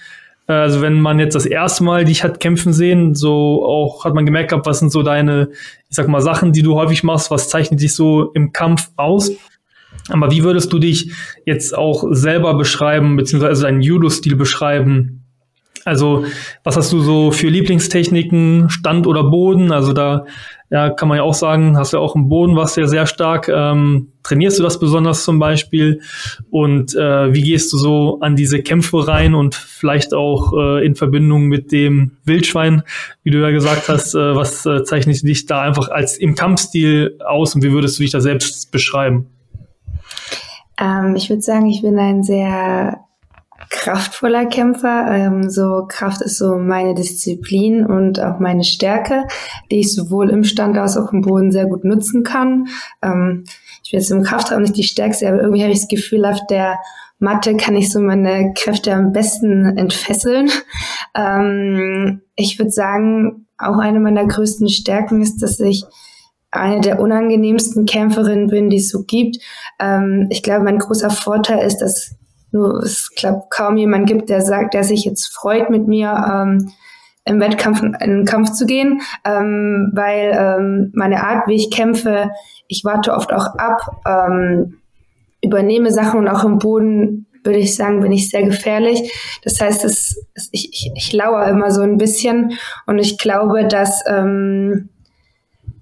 [0.48, 4.16] äh, also wenn man jetzt das erste Mal dich hat kämpfen sehen, so auch hat
[4.16, 5.50] man gemerkt gehabt, was sind so deine,
[5.90, 9.32] ich sag mal, Sachen, die du häufig machst, was zeichnet dich so im Kampf aus?
[10.10, 11.12] Aber wie würdest du dich
[11.46, 15.25] jetzt auch selber beschreiben, beziehungsweise deinen Judo-Stil beschreiben?
[15.86, 16.26] Also,
[16.64, 19.72] was hast du so für Lieblingstechniken, Stand oder Boden?
[19.72, 20.26] Also da
[20.72, 23.06] ja, kann man ja auch sagen, hast du ja auch im Boden was ja sehr
[23.06, 23.48] stark.
[23.48, 26.02] Ähm, trainierst du das besonders zum Beispiel?
[26.50, 30.96] Und äh, wie gehst du so an diese Kämpfe rein und vielleicht auch äh, in
[30.96, 32.82] Verbindung mit dem Wildschwein,
[33.22, 37.20] wie du ja gesagt hast, äh, was äh, zeichnet dich da einfach als im Kampfstil
[37.24, 39.28] aus und wie würdest du dich da selbst beschreiben?
[40.82, 43.05] Ähm, ich würde sagen, ich bin ein sehr
[43.76, 45.08] kraftvoller Kämpfer.
[45.10, 49.28] Ähm, so Kraft ist so meine Disziplin und auch meine Stärke,
[49.70, 52.68] die ich sowohl im Stand als auch im Boden sehr gut nutzen kann.
[53.02, 53.44] Ähm,
[53.84, 56.40] ich bin jetzt im Kraftraum nicht die Stärkste, aber irgendwie habe ich das Gefühl, auf
[56.50, 56.80] der
[57.20, 60.50] Matte kann ich so meine Kräfte am besten entfesseln.
[61.18, 65.86] Ähm, ich würde sagen, auch eine meiner größten Stärken ist, dass ich
[66.52, 69.38] eine der unangenehmsten Kämpferinnen bin, die es so gibt.
[69.80, 72.18] Ähm, ich glaube, mein großer Vorteil ist, dass
[72.56, 76.72] nur es glaube kaum jemand gibt, der sagt, der sich jetzt freut, mit mir ähm,
[77.26, 82.32] im Wettkampf in einen Kampf zu gehen, ähm, weil ähm, meine Art, wie ich kämpfe,
[82.68, 84.78] ich warte oft auch ab, ähm,
[85.42, 89.12] übernehme Sachen und auch im Boden würde ich sagen, bin ich sehr gefährlich.
[89.44, 92.54] Das heißt, es, ich, ich, ich lauere immer so ein bisschen
[92.88, 94.90] und ich glaube, dass ähm,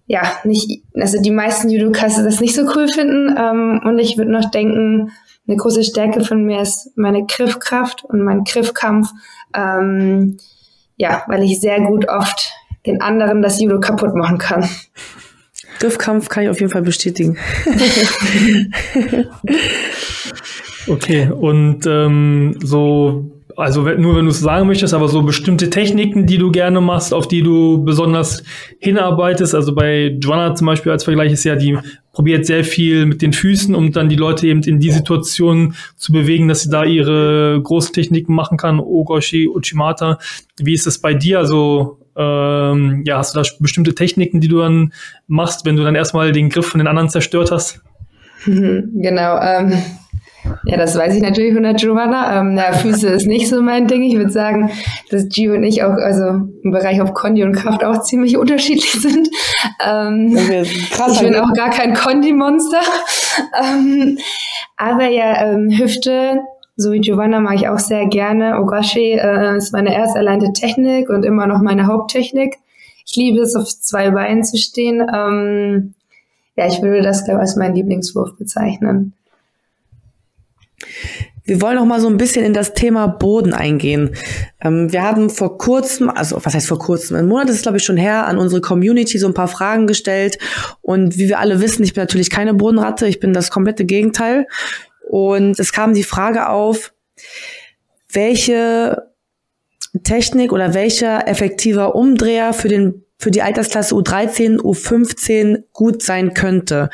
[0.07, 4.31] ja nicht, also die meisten Judokas das nicht so cool finden ähm, und ich würde
[4.31, 5.11] noch denken,
[5.47, 9.09] eine große Stärke von mir ist meine Griffkraft und mein Griffkampf.
[9.55, 10.37] Ähm,
[10.95, 12.53] ja, weil ich sehr gut oft
[12.85, 14.67] den anderen das Judo kaputt machen kann.
[15.79, 17.37] Griffkampf kann ich auf jeden Fall bestätigen.
[20.87, 26.25] okay, und ähm, so also nur wenn du es sagen möchtest, aber so bestimmte Techniken,
[26.25, 28.43] die du gerne machst, auf die du besonders
[28.79, 29.55] hinarbeitest.
[29.55, 31.77] Also bei Joanna zum Beispiel als Vergleich ist ja, die
[32.13, 36.11] probiert sehr viel mit den Füßen, um dann die Leute eben in die Situation zu
[36.11, 38.79] bewegen, dass sie da ihre großen Techniken machen kann.
[38.79, 40.17] Ogoshi, Uchimata.
[40.59, 41.39] Wie ist das bei dir?
[41.39, 44.93] Also ähm, ja, hast du da bestimmte Techniken, die du dann
[45.27, 47.81] machst, wenn du dann erstmal den Griff von den anderen zerstört hast?
[48.45, 49.39] Genau.
[49.39, 49.71] Ähm
[50.65, 52.39] ja, das weiß ich natürlich von der Giovanna.
[52.39, 54.03] Ähm, na, Füße ist nicht so mein Ding.
[54.03, 54.71] Ich würde sagen,
[55.09, 56.25] dass Gio und ich auch, also
[56.63, 59.29] im Bereich auf Kondi und Kraft auch ziemlich unterschiedlich sind.
[59.85, 60.37] Ähm,
[60.91, 62.81] krass, ich bin auch gar kein Kondi-Monster.
[63.61, 64.17] ähm,
[64.77, 66.41] aber ja, ähm, Hüfte,
[66.75, 68.59] so wie Giovanna mag ich auch sehr gerne.
[68.59, 72.57] Ogashi äh, ist meine erst erlernte Technik und immer noch meine Haupttechnik.
[73.05, 75.01] Ich liebe es, auf zwei Beinen zu stehen.
[75.13, 75.93] Ähm,
[76.55, 79.13] ja, ich würde das, glaube ich, als meinen Lieblingswurf bezeichnen.
[81.45, 84.15] Wir wollen noch mal so ein bisschen in das Thema Boden eingehen.
[84.61, 87.83] Ähm, wir haben vor kurzem, also was heißt vor kurzem, ein Monat ist glaube ich
[87.83, 90.37] schon her, an unsere Community so ein paar Fragen gestellt.
[90.81, 94.47] Und wie wir alle wissen, ich bin natürlich keine Bodenratte, ich bin das komplette Gegenteil.
[95.09, 96.93] Und es kam die Frage auf,
[98.11, 99.03] welche
[100.03, 106.89] Technik oder welcher effektiver Umdreher für den für die Altersklasse U13, U15 gut sein könnte.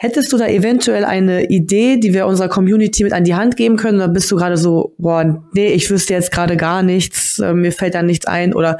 [0.00, 3.76] Hättest du da eventuell eine Idee, die wir unserer Community mit an die Hand geben
[3.76, 3.96] können?
[3.96, 7.72] Oder bist du gerade so, boah, nee, ich wüsste jetzt gerade gar nichts, äh, mir
[7.72, 8.54] fällt da nichts ein?
[8.54, 8.78] Oder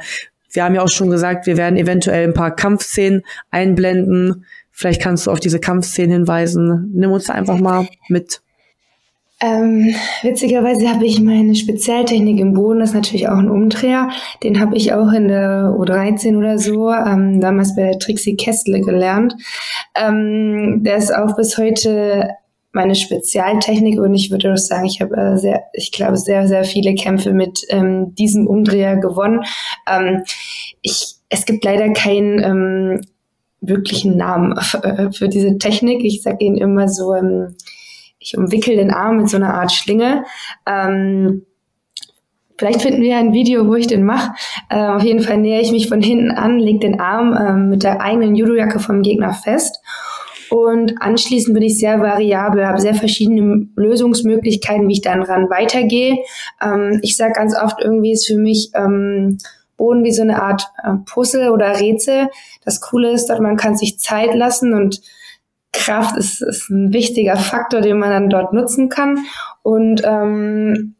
[0.53, 4.45] wir haben ja auch schon gesagt, wir werden eventuell ein paar Kampfszenen einblenden.
[4.71, 6.89] Vielleicht kannst du auf diese Kampfszenen hinweisen.
[6.93, 8.41] Nimm uns da einfach mal mit.
[9.41, 14.09] Ähm, witzigerweise habe ich meine Spezialtechnik im Boden, das ist natürlich auch ein Umdreher.
[14.43, 19.35] Den habe ich auch in der U13 oder so, ähm, damals bei Trixie Kestle gelernt.
[19.95, 22.29] Ähm, der ist auch bis heute
[22.71, 26.65] meine Spezialtechnik und ich würde auch sagen, ich habe äh, sehr, ich glaube, sehr, sehr
[26.65, 29.43] viele Kämpfe mit ähm, diesem Umdreher gewonnen.
[29.87, 30.23] Ähm,
[30.81, 33.01] ich, es gibt leider keinen ähm,
[33.61, 36.03] wirklichen Namen für, für diese Technik.
[36.03, 37.55] Ich sage ihn immer so, ähm,
[38.19, 40.25] ich umwickel den Arm mit so einer Art Schlinge.
[40.65, 41.45] Ähm,
[42.57, 44.33] vielleicht finden wir ein Video, wo ich den mache.
[44.69, 47.83] Äh, auf jeden Fall nähere ich mich von hinten an, lege den Arm äh, mit
[47.83, 49.81] der eigenen Judojacke vom Gegner fest.
[50.49, 56.17] Und anschließend bin ich sehr variabel, habe sehr verschiedene Lösungsmöglichkeiten, wie ich dann ran weitergehe.
[56.61, 59.37] Ähm, ich sage ganz oft, irgendwie ist für mich ähm,
[59.77, 62.29] Boden wie so eine Art äh, Puzzle oder Rätsel.
[62.65, 65.01] Das Coole ist, dort man kann sich Zeit lassen und
[65.71, 69.19] Kraft ist, ist ein wichtiger Faktor, den man dann dort nutzen kann.
[69.61, 70.95] Und ähm,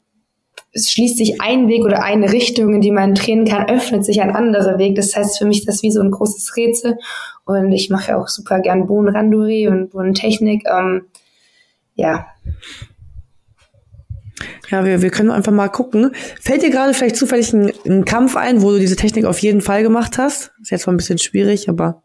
[0.71, 4.21] es schließt sich ein Weg oder eine Richtung, in die man drehen kann, öffnet sich
[4.21, 4.95] ein anderer Weg.
[4.95, 6.97] Das heißt für mich, das ist wie so ein großes Rätsel.
[7.45, 10.63] Und ich mache ja auch super gern Bohnenrandori und Bohnentechnik.
[10.67, 11.07] Ähm,
[11.95, 12.27] ja.
[14.69, 16.11] Ja, wir, wir können einfach mal gucken.
[16.39, 19.61] Fällt dir gerade vielleicht zufällig ein, ein Kampf ein, wo du diese Technik auf jeden
[19.61, 20.51] Fall gemacht hast?
[20.61, 22.03] Ist jetzt zwar ein bisschen schwierig, aber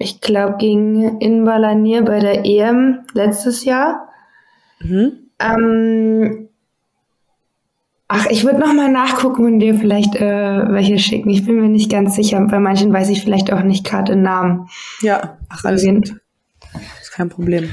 [0.00, 4.08] ich glaube, gegen Inbalanier bei der EM letztes Jahr.
[4.80, 5.12] Mhm.
[5.38, 6.48] Ähm,
[8.08, 11.28] ach, ich würde noch mal nachgucken und dir vielleicht äh, welche schicken.
[11.28, 12.40] Ich bin mir nicht ganz sicher.
[12.40, 14.68] Bei manchen weiß ich vielleicht auch nicht gerade den Namen.
[15.02, 16.14] Ja, ach, alles gut.
[17.02, 17.68] Ist kein Problem.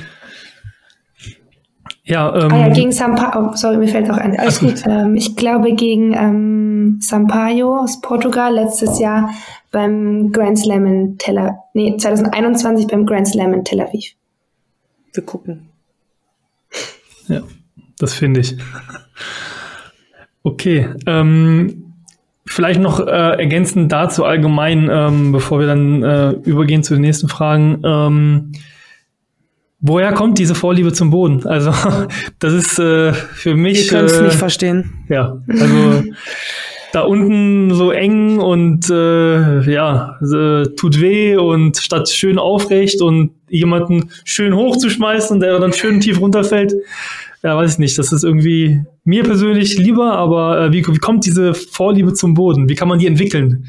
[2.04, 4.38] Ja, ähm, ah ja, gegen Sampaio, oh, sorry, mir fällt auch ein.
[4.38, 4.84] Alles gut.
[4.86, 9.30] Ähm, ich glaube gegen ähm, Sampaio aus Portugal letztes Jahr
[9.78, 14.13] beim Grand Slam in Tel Aviv, nee, 2021 beim Grand Slam in Tel Aviv.
[15.13, 15.70] Wir gucken.
[17.30, 17.42] Ja,
[18.00, 18.56] das finde ich.
[20.44, 21.94] Okay, ähm,
[22.46, 27.28] vielleicht noch äh, ergänzend dazu allgemein, ähm, bevor wir dann äh, übergehen zu den nächsten
[27.28, 27.82] Fragen.
[27.84, 28.54] Ähm,
[29.82, 31.46] woher kommt diese Vorliebe zum Boden?
[31.46, 31.74] Also
[32.40, 33.82] das ist äh, für mich.
[33.82, 35.06] Ich kann es äh, nicht verstehen.
[35.10, 36.04] Ja, also
[36.97, 43.36] da unten so eng und äh, ja, äh, tut weh und statt schön aufrecht und
[43.49, 46.73] jemanden schön hochzuschmeißen, der dann schön tief runterfällt,
[47.43, 47.99] ja, weiß ich nicht.
[47.99, 52.67] Das ist irgendwie mir persönlich lieber, aber äh, wie, wie kommt diese Vorliebe zum Boden?
[52.67, 53.67] Wie kann man die entwickeln?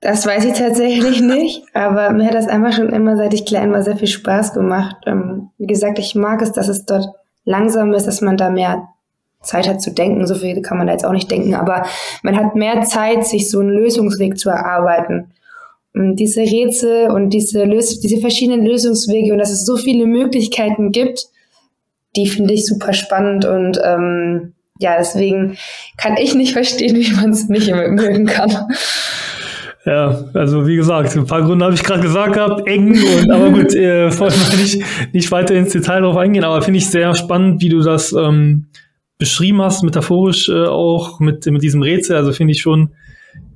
[0.00, 3.70] Das weiß ich tatsächlich nicht, aber mir hat das einfach schon immer, seit ich klein
[3.70, 4.96] war, sehr viel Spaß gemacht.
[5.06, 7.06] Ähm, wie gesagt, ich mag es, dass es dort
[7.44, 8.88] langsam ist, dass man da mehr
[9.42, 10.26] Zeit hat zu denken.
[10.26, 11.84] So viel kann man da jetzt auch nicht denken, aber
[12.22, 15.32] man hat mehr Zeit, sich so einen Lösungsweg zu erarbeiten.
[15.94, 20.90] Und diese Rätsel und diese, Lös diese verschiedenen Lösungswege und dass es so viele Möglichkeiten
[20.90, 21.26] gibt,
[22.16, 25.56] die finde ich super spannend und ähm, ja, deswegen
[25.96, 28.56] kann ich nicht verstehen, wie man es nicht mögen kann.
[29.84, 33.50] Ja, also wie gesagt, ein paar Gründe habe ich gerade gesagt gehabt, eng und aber
[33.50, 37.14] gut, äh, wollen wir nicht, nicht weiter ins Detail drauf eingehen, aber finde ich sehr
[37.14, 38.66] spannend, wie du das ähm,
[39.22, 42.16] beschrieben hast, metaphorisch äh, auch mit, mit diesem Rätsel.
[42.16, 42.90] Also finde ich schon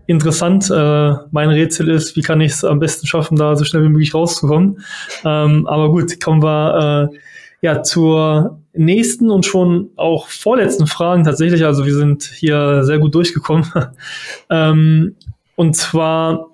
[0.07, 0.71] interessant.
[0.71, 3.89] Äh, mein Rätsel ist, wie kann ich es am besten schaffen, da so schnell wie
[3.89, 4.79] möglich rauszukommen.
[5.25, 7.17] Ähm, aber gut, kommen wir äh,
[7.63, 11.65] ja zur nächsten und schon auch vorletzten Fragen tatsächlich.
[11.65, 13.67] Also wir sind hier sehr gut durchgekommen.
[14.49, 15.17] ähm,
[15.57, 16.51] und zwar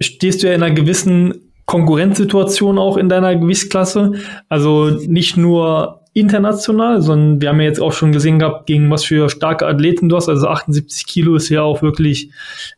[0.00, 4.14] stehst du ja in einer gewissen Konkurrenzsituation auch in deiner Gewichtsklasse.
[4.48, 9.04] Also nicht nur international, sondern wir haben ja jetzt auch schon gesehen gehabt, gegen was
[9.04, 10.28] für starke Athleten du hast.
[10.28, 12.30] Also 78 Kilo ist ja auch wirklich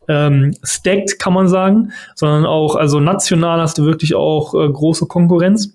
[0.07, 5.05] ähm, stacked, kann man sagen, sondern auch, also national hast du wirklich auch äh, große
[5.07, 5.73] Konkurrenz.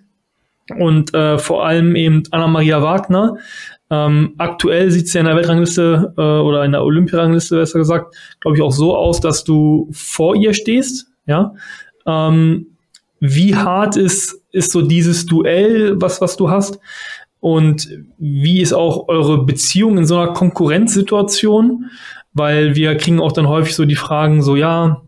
[0.78, 3.36] Und äh, vor allem eben Anna-Maria Wagner.
[3.90, 8.14] Ähm, aktuell sieht es ja in der Weltrangliste äh, oder in der Olympiarangliste besser gesagt,
[8.38, 11.08] glaube ich, auch so aus, dass du vor ihr stehst.
[11.26, 11.54] Ja.
[12.06, 12.68] Ähm,
[13.18, 16.78] wie hart ist, ist so dieses Duell, was, was du hast?
[17.40, 17.88] Und
[18.18, 21.86] wie ist auch eure Beziehung in so einer Konkurrenzsituation?
[22.32, 25.02] Weil wir kriegen auch dann häufig so die Fragen, so ja,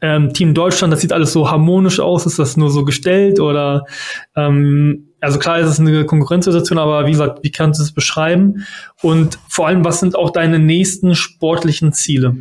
[0.00, 3.84] ähm, Team Deutschland, das sieht alles so harmonisch aus, ist das nur so gestellt oder
[4.36, 8.64] ähm, also klar ist es eine Konkurrenzsituation, aber wie gesagt, wie kannst du es beschreiben?
[9.02, 12.36] Und vor allem, was sind auch deine nächsten sportlichen Ziele?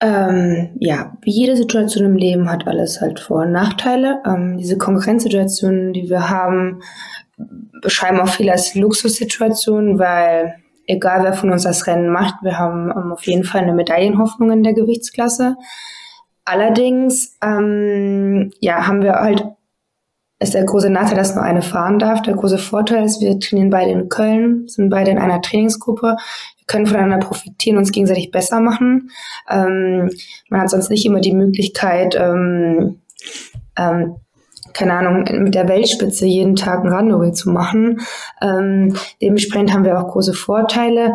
[0.00, 4.22] Ähm, ja, wie jede Situation im Leben hat alles halt Vor- und Nachteile.
[4.24, 6.82] Ähm, diese Konkurrenzsituationen, die wir haben,
[7.82, 10.54] beschreiben auch viele als Luxussituationen, weil
[10.86, 14.52] egal wer von uns das Rennen macht, wir haben ähm, auf jeden Fall eine Medaillenhoffnung
[14.52, 15.56] in der Gewichtsklasse.
[16.44, 19.44] Allerdings, ähm, ja, haben wir halt,
[20.40, 22.22] ist der große Nachteil, dass nur eine fahren darf.
[22.22, 26.16] Der große Vorteil ist, wir trainieren beide in Köln, sind beide in einer Trainingsgruppe.
[26.56, 29.10] Wir können voneinander profitieren, uns gegenseitig besser machen.
[29.50, 30.10] Ähm,
[30.48, 33.00] man hat sonst nicht immer die Möglichkeit, ähm,
[33.76, 34.16] ähm,
[34.74, 38.00] keine Ahnung, mit der Weltspitze jeden Tag ein Randori zu machen.
[38.40, 41.14] Ähm, dementsprechend haben wir auch große Vorteile,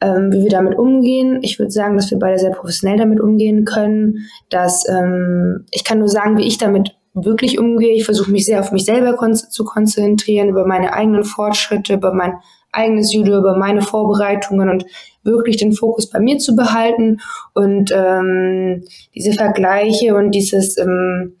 [0.00, 1.40] ähm, wie wir damit umgehen.
[1.42, 4.28] Ich würde sagen, dass wir beide sehr professionell damit umgehen können.
[4.48, 7.94] Dass ähm, ich kann nur sagen, wie ich damit wirklich umgehe.
[7.94, 12.12] Ich versuche mich sehr auf mich selber kon zu konzentrieren, über meine eigenen Fortschritte, über
[12.12, 12.34] mein
[12.72, 14.84] eigenes Judo, über meine Vorbereitungen und
[15.22, 17.20] wirklich den Fokus bei mir zu behalten
[17.52, 18.84] und ähm,
[19.14, 21.36] diese Vergleiche und dieses ähm,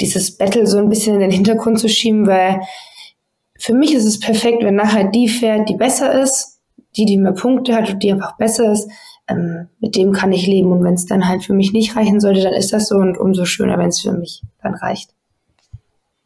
[0.00, 2.60] dieses Battle so ein bisschen in den Hintergrund zu schieben, weil
[3.58, 6.60] für mich ist es perfekt, wenn nachher die fährt, die besser ist,
[6.96, 8.90] die, die mehr Punkte hat und die einfach besser ist,
[9.28, 10.72] ähm, mit dem kann ich leben.
[10.72, 13.18] Und wenn es dann halt für mich nicht reichen sollte, dann ist das so und
[13.18, 15.10] umso schöner, wenn es für mich dann reicht.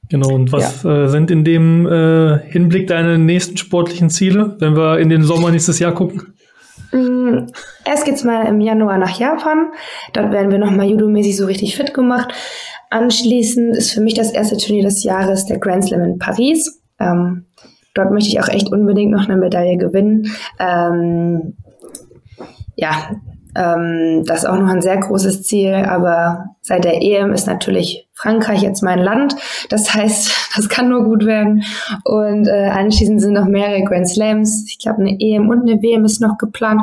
[0.09, 1.05] Genau, und was ja.
[1.05, 5.53] äh, sind in dem äh, Hinblick deine nächsten sportlichen Ziele, wenn wir in den Sommer
[5.53, 6.35] nächstes Jahr gucken?
[6.93, 7.47] Mm,
[7.85, 9.69] erst geht's mal im Januar nach Japan.
[10.13, 12.35] Dort werden wir nochmal judomäßig so richtig fit gemacht.
[12.91, 16.83] Anschließend ist für mich das erste Turnier des Jahres der Grand Slam in Paris.
[16.99, 17.47] Ähm,
[17.95, 20.33] dort möchte ich auch echt unbedingt noch eine Medaille gewinnen.
[20.59, 21.57] Ähm,
[22.81, 23.11] ja,
[23.57, 28.09] ähm, das ist auch noch ein sehr großes Ziel, aber seit der EM ist natürlich
[28.15, 29.35] Frankreich jetzt mein Land.
[29.69, 31.65] Das heißt, das kann nur gut werden.
[32.05, 34.67] Und äh, anschließend sind noch mehrere Grand Slams.
[34.69, 36.83] Ich glaube, eine EM und eine WM ist noch geplant.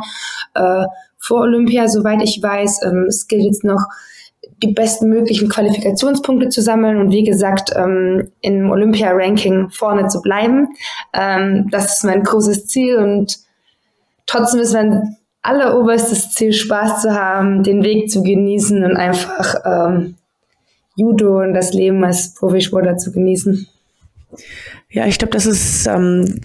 [0.55, 0.85] Äh,
[1.19, 2.83] vor Olympia, soweit ich weiß.
[2.83, 3.85] Ähm, es gilt jetzt noch
[4.63, 10.69] die besten möglichen Qualifikationspunkte zu sammeln und wie gesagt ähm, im Olympia-Ranking vorne zu bleiben.
[11.13, 13.37] Ähm, das ist mein großes Ziel und
[14.25, 15.16] trotzdem ist mein
[15.47, 20.15] alleroberstes Ziel, Spaß zu haben, den Weg zu genießen und einfach ähm,
[20.95, 23.67] Judo und das Leben als Profisportler zu genießen.
[24.89, 26.41] Ja, ich glaube, das ist ähm,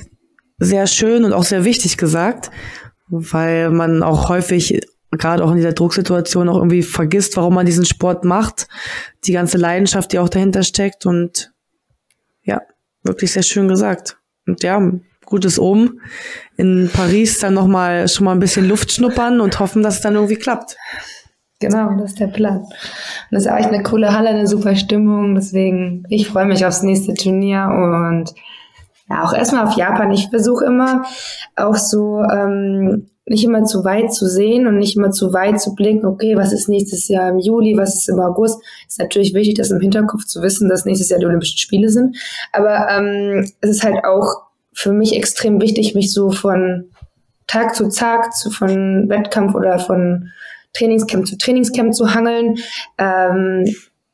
[0.59, 2.51] sehr schön und auch sehr wichtig gesagt,
[3.09, 4.81] weil man auch häufig
[5.11, 8.69] gerade auch in dieser Drucksituation auch irgendwie vergisst, warum man diesen Sport macht,
[9.25, 11.53] die ganze Leidenschaft, die auch dahinter steckt und
[12.45, 12.63] ja,
[13.03, 14.17] wirklich sehr schön gesagt.
[14.47, 14.81] Und ja,
[15.33, 16.01] gutes Oben.
[16.57, 20.15] In Paris dann nochmal schon mal ein bisschen Luft schnuppern und hoffen, dass es dann
[20.15, 20.77] irgendwie klappt.
[21.59, 22.59] Genau, das ist der Plan.
[22.59, 22.69] Und
[23.31, 25.35] das ist echt eine coole Halle, eine super Stimmung.
[25.35, 28.35] Deswegen, ich freue mich aufs nächste Turnier und
[29.09, 30.13] ja, auch erstmal auf Japan.
[30.13, 31.05] Ich versuche immer
[31.57, 35.75] auch so ähm, nicht immer zu weit zu sehen und nicht immer zu weit zu
[35.75, 38.61] blicken, okay, was ist nächstes Jahr im Juli, was ist im August.
[38.87, 42.17] Ist natürlich wichtig, das im Hinterkopf zu wissen, dass nächstes Jahr die Olympischen Spiele sind.
[42.53, 46.91] Aber ähm, es ist halt auch für mich extrem wichtig, mich so von
[47.47, 50.31] Tag zu Tag, zu, von Wettkampf oder von
[50.75, 52.57] Trainingscamp zu Trainingscamp zu hangeln.
[52.99, 53.67] Ähm,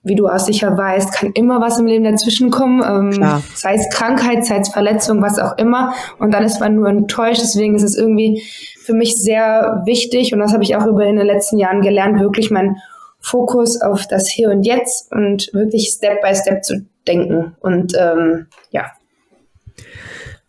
[0.04, 2.82] wie du auch sicher weißt, kann immer was im Leben dazwischen kommen.
[2.82, 5.92] Ähm, sei es Krankheit, sei es Verletzung, was auch immer.
[6.18, 7.42] Und dann ist man nur enttäuscht.
[7.42, 8.42] Deswegen ist es irgendwie
[8.80, 12.20] für mich sehr wichtig, und das habe ich auch über in den letzten Jahren gelernt,
[12.20, 12.76] wirklich meinen
[13.20, 17.56] Fokus auf das Hier und Jetzt und wirklich Step by Step zu denken.
[17.60, 18.86] Und ähm, ja.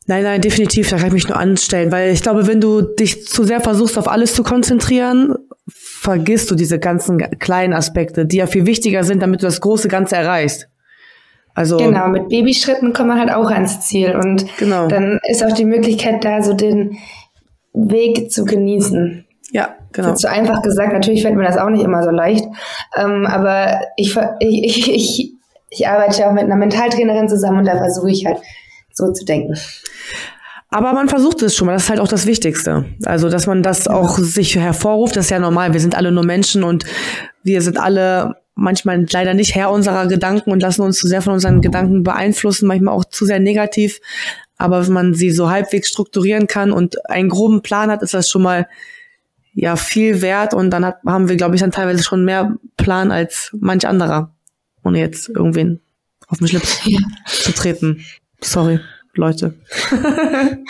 [0.10, 3.28] Nein, nein, definitiv, da kann ich mich nur anstellen, weil ich glaube, wenn du dich
[3.28, 5.36] zu sehr versuchst, auf alles zu konzentrieren,
[5.72, 9.88] vergisst du diese ganzen kleinen Aspekte, die ja viel wichtiger sind, damit du das große
[9.88, 10.68] Ganze erreichst.
[11.53, 14.88] Also genau, mit Babyschritten kommt man halt auch ans Ziel und genau.
[14.88, 16.97] dann ist auch die Möglichkeit da, so den
[17.74, 19.28] Weg zu genießen.
[19.51, 20.16] Ja, genau.
[20.16, 22.45] So einfach gesagt, natürlich fällt mir das auch nicht immer so leicht,
[22.97, 25.34] ähm, aber ich, ich, ich,
[25.70, 28.39] ich arbeite ja auch mit einer Mentaltrainerin zusammen und da versuche ich halt
[29.00, 29.56] so zu denken.
[30.70, 32.86] Aber man versucht es schon mal, das ist halt auch das Wichtigste.
[33.04, 35.74] Also, dass man das auch sich hervorruft, das ist ja normal.
[35.74, 36.86] Wir sind alle nur Menschen und
[37.41, 41.34] wir sind alle manchmal leider nicht Herr unserer Gedanken und lassen uns zu sehr von
[41.34, 44.00] unseren Gedanken beeinflussen, manchmal auch zu sehr negativ.
[44.58, 48.30] Aber wenn man sie so halbwegs strukturieren kann und einen groben Plan hat, ist das
[48.30, 48.68] schon mal
[49.54, 53.12] ja viel wert und dann hat, haben wir, glaube ich, dann teilweise schon mehr Plan
[53.12, 54.36] als manch anderer,
[54.84, 55.80] ohne jetzt irgendwen
[56.28, 57.00] auf den Schlips ja.
[57.26, 58.06] zu treten.
[58.42, 58.80] Sorry.
[59.16, 59.54] Leute.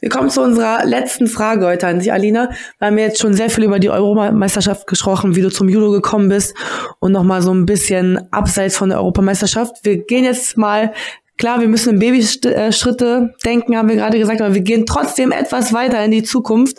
[0.00, 2.50] Wir kommen zu unserer letzten Frage heute an dich, Alina.
[2.78, 6.28] Wir haben jetzt schon sehr viel über die Europameisterschaft gesprochen, wie du zum Judo gekommen
[6.28, 6.54] bist
[6.98, 9.84] und nochmal so ein bisschen abseits von der Europameisterschaft.
[9.84, 10.92] Wir gehen jetzt mal,
[11.36, 15.72] klar, wir müssen in Babyschritte denken, haben wir gerade gesagt, aber wir gehen trotzdem etwas
[15.72, 16.78] weiter in die Zukunft.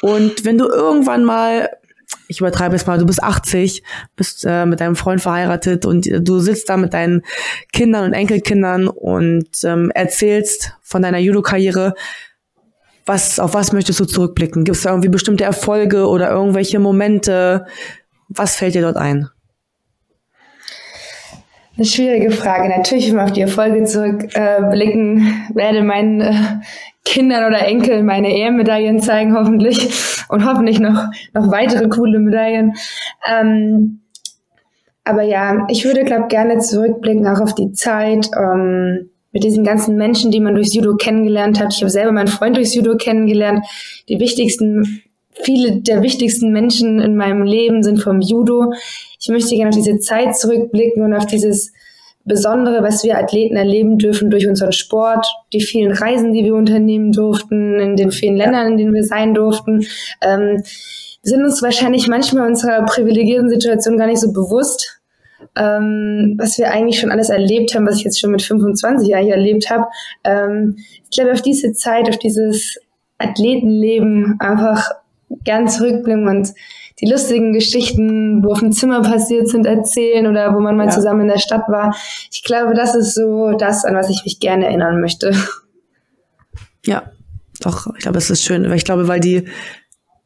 [0.00, 1.68] Und wenn du irgendwann mal
[2.28, 3.82] ich übertreibe es mal, du bist 80,
[4.16, 7.22] bist äh, mit deinem Freund verheiratet und du sitzt da mit deinen
[7.72, 11.94] Kindern und Enkelkindern und ähm, erzählst von deiner Judo-Karriere.
[13.06, 14.64] Was, auf was möchtest du zurückblicken?
[14.64, 17.64] Gibt es da irgendwie bestimmte Erfolge oder irgendwelche Momente?
[18.28, 19.30] Was fällt dir dort ein?
[21.78, 22.68] Eine schwierige Frage.
[22.68, 25.20] Natürlich, wenn wir auf die Erfolge zurückblicken,
[25.52, 26.56] äh, werde meinen äh,
[27.08, 29.88] Kindern oder Enkeln meine Ehrenmedaillen zeigen, hoffentlich.
[30.28, 32.74] Und hoffentlich noch, noch weitere coole Medaillen.
[33.26, 34.00] Ähm,
[35.04, 39.96] aber ja, ich würde, glaube gerne zurückblicken auch auf die Zeit ähm, mit diesen ganzen
[39.96, 41.72] Menschen, die man durch Judo kennengelernt hat.
[41.72, 43.64] Ich habe selber meinen Freund durch Judo kennengelernt.
[44.10, 45.02] Die wichtigsten
[45.42, 48.74] viele der wichtigsten Menschen in meinem Leben sind vom Judo.
[49.18, 51.72] Ich möchte gerne auf diese Zeit zurückblicken und auf dieses
[52.28, 57.12] Besondere, was wir Athleten erleben dürfen durch unseren Sport, die vielen Reisen, die wir unternehmen
[57.12, 59.86] durften, in den vielen Ländern, in denen wir sein durften.
[60.20, 60.62] Ähm,
[61.22, 65.00] wir sind uns wahrscheinlich manchmal unserer privilegierten Situation gar nicht so bewusst,
[65.56, 69.28] ähm, was wir eigentlich schon alles erlebt haben, was ich jetzt schon mit 25 Jahren
[69.28, 69.86] erlebt habe.
[70.24, 72.78] Ähm, ich glaube, auf diese Zeit, auf dieses
[73.18, 74.90] Athletenleben einfach
[75.44, 76.52] gern zurückblicken und
[77.00, 80.92] die lustigen Geschichten, wo auf dem Zimmer passiert sind, erzählen oder wo man mal ja.
[80.92, 81.94] zusammen in der Stadt war.
[82.30, 85.32] Ich glaube, das ist so das, an was ich mich gerne erinnern möchte.
[86.84, 87.02] Ja,
[87.60, 88.70] doch, ich glaube, es ist schön.
[88.72, 89.44] Ich glaube, weil die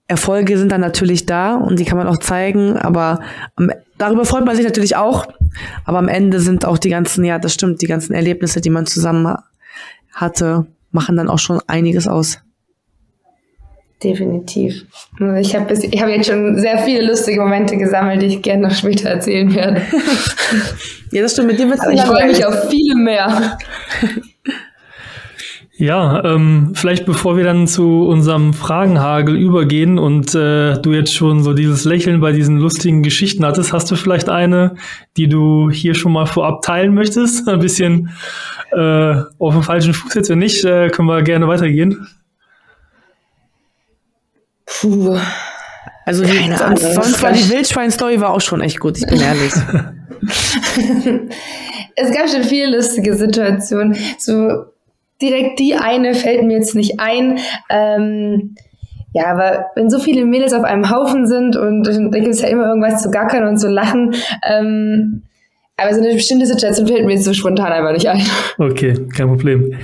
[0.07, 3.21] Erfolge sind dann natürlich da und die kann man auch zeigen, aber
[3.57, 5.27] am, darüber freut man sich natürlich auch.
[5.85, 8.87] Aber am Ende sind auch die ganzen, ja, das stimmt, die ganzen Erlebnisse, die man
[8.87, 9.35] zusammen
[10.13, 12.42] hatte, machen dann auch schon einiges aus.
[14.03, 14.85] Definitiv.
[15.41, 19.11] Ich habe hab jetzt schon sehr viele lustige Momente gesammelt, die ich gerne noch später
[19.11, 19.83] erzählen werde.
[21.13, 21.49] ja, das stimmt.
[21.49, 23.59] Mit dir wird Ich freue mich auf viele mehr.
[25.83, 31.43] Ja, ähm, vielleicht bevor wir dann zu unserem Fragenhagel übergehen und äh, du jetzt schon
[31.43, 34.77] so dieses Lächeln bei diesen lustigen Geschichten hattest, hast du vielleicht eine,
[35.17, 37.49] die du hier schon mal vorab teilen möchtest?
[37.49, 38.11] Ein bisschen
[38.73, 42.07] äh, auf dem falschen Fuß jetzt, wenn nicht, äh, können wir gerne weitergehen.
[44.81, 45.19] Puh.
[46.05, 47.03] Also die, Keine sonst, Ahnung.
[47.03, 49.53] sonst war die Wildschwein-Story war auch schon echt gut, ich bin ehrlich.
[51.97, 53.97] es gab schon viele lustige Situationen.
[54.19, 54.65] So
[55.21, 57.39] direkt die eine fällt mir jetzt nicht ein.
[57.71, 58.57] Ähm,
[59.15, 62.41] ja, aber wenn so viele Mädels auf einem Haufen sind und, und da gibt es
[62.41, 64.15] ja immer irgendwas zu gackern und zu lachen.
[64.49, 65.23] Ähm,
[65.77, 68.23] aber so eine bestimmte Situation fällt mir jetzt so spontan einfach nicht ein.
[68.59, 69.75] Okay, kein Problem.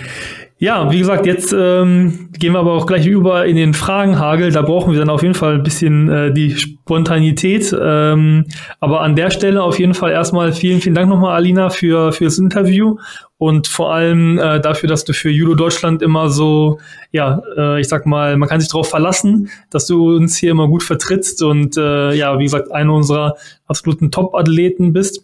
[0.61, 4.51] Ja, wie gesagt, jetzt ähm, gehen wir aber auch gleich über in den Fragenhagel.
[4.51, 7.73] Da brauchen wir dann auf jeden Fall ein bisschen äh, die Spontanität.
[7.81, 8.45] Ähm,
[8.81, 12.39] aber an der Stelle auf jeden Fall erstmal vielen, vielen Dank nochmal, Alina, für fürs
[12.39, 12.97] Interview
[13.37, 16.81] und vor allem äh, dafür, dass du für Judo Deutschland immer so,
[17.13, 20.67] ja, äh, ich sag mal, man kann sich darauf verlassen, dass du uns hier immer
[20.67, 23.37] gut vertrittst und äh, ja, wie gesagt, einer unserer
[23.69, 25.23] absoluten Top-Athleten bist.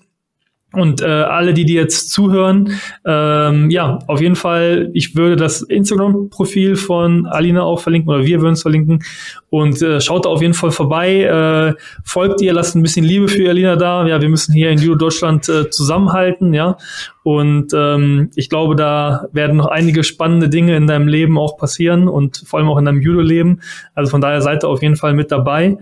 [0.74, 2.72] Und äh, alle, die die jetzt zuhören,
[3.06, 8.40] ähm, ja, auf jeden Fall, ich würde das Instagram-Profil von Alina auch verlinken oder wir
[8.40, 9.02] würden es verlinken.
[9.50, 13.28] Und äh, schaut da auf jeden Fall vorbei, äh, folgt ihr, lasst ein bisschen Liebe
[13.28, 14.06] für Alina da.
[14.06, 16.76] Ja, wir müssen hier in Judo Deutschland äh, zusammenhalten, ja.
[17.22, 22.06] Und ähm, ich glaube, da werden noch einige spannende Dinge in deinem Leben auch passieren
[22.08, 23.60] und vor allem auch in deinem Judo-Leben.
[23.94, 25.78] Also von daher seid ihr auf jeden Fall mit dabei.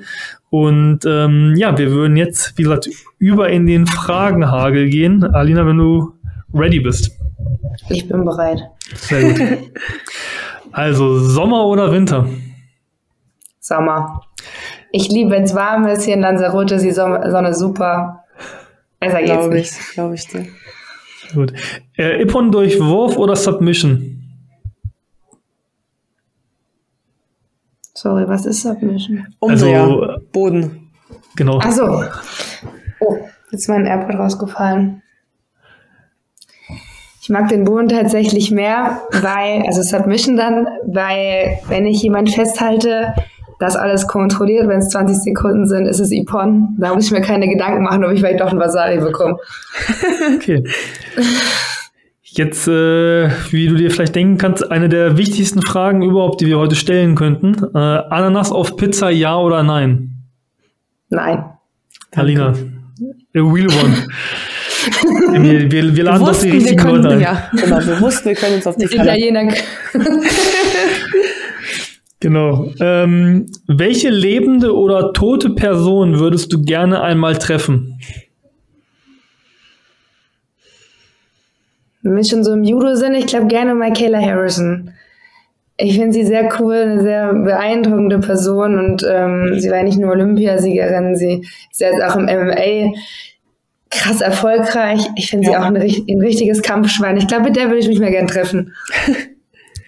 [0.53, 2.87] Und ähm, ja, wir würden jetzt, wie gesagt,
[3.17, 5.25] über in den Fragenhagel gehen.
[5.25, 6.13] Alina, wenn du
[6.53, 7.11] ready bist.
[7.89, 8.63] Ich bin bereit.
[8.95, 9.41] Sehr gut.
[10.75, 12.27] Also Sommer oder Winter?
[13.61, 14.23] Sommer.
[14.91, 16.05] Ich liebe, wenn es warm ist.
[16.05, 18.25] Hier in Lanzarote ist die Sonne super.
[18.99, 19.71] Besser geht's glaube nicht.
[19.71, 20.47] Ich, glaube ich dir.
[21.35, 21.53] Gut.
[21.99, 24.22] Äh, Ippon durch Wurf oder Submission?
[28.03, 29.29] Sorry, was ist Submission?
[29.39, 29.83] Umdreher.
[29.83, 30.91] Also, Boden.
[31.37, 31.59] Genau.
[31.59, 32.03] Achso.
[32.99, 33.17] Oh,
[33.53, 35.03] jetzt ist mein AirPod rausgefallen.
[37.21, 43.15] Ich mag den Boden tatsächlich mehr, weil, also Submission dann, weil wenn ich jemand festhalte,
[43.61, 46.75] das alles kontrolliert, wenn es 20 Sekunden sind, ist es Ipon.
[46.81, 49.37] Da muss ich mir keine Gedanken machen, ob ich vielleicht doch ein Vasari bekomme.
[50.35, 50.65] Okay.
[52.35, 56.59] Jetzt, äh, wie du dir vielleicht denken kannst, eine der wichtigsten Fragen überhaupt, die wir
[56.59, 57.55] heute stellen könnten.
[57.75, 60.23] Äh, Ananas auf Pizza, ja oder nein?
[61.11, 61.45] Nein.
[62.15, 62.55] Alina, a
[63.35, 64.07] real one.
[65.43, 67.21] wir, wir, wir laden doch die richtigen Leute ein.
[67.21, 69.53] Ja, genau, wir wussten, wir können uns auf die Italiener.
[72.21, 72.73] genau.
[72.81, 78.01] Ähm, welche lebende oder tote Person würdest du gerne einmal treffen?
[82.03, 84.91] Wenn wir schon so im Judo sind, ich glaube gerne Michaela Harrison.
[85.77, 90.11] ich finde sie sehr cool, eine sehr beeindruckende Person und ähm, sie war nicht nur
[90.11, 92.93] Olympiasiegerin, sie ist jetzt auch im MMA
[93.91, 95.07] krass erfolgreich.
[95.17, 95.53] Ich finde ja.
[95.53, 97.17] sie auch ein, ein, richtiges Kampfschwein.
[97.19, 98.75] Ich glaube, mit der würde ich mich mal gern treffen.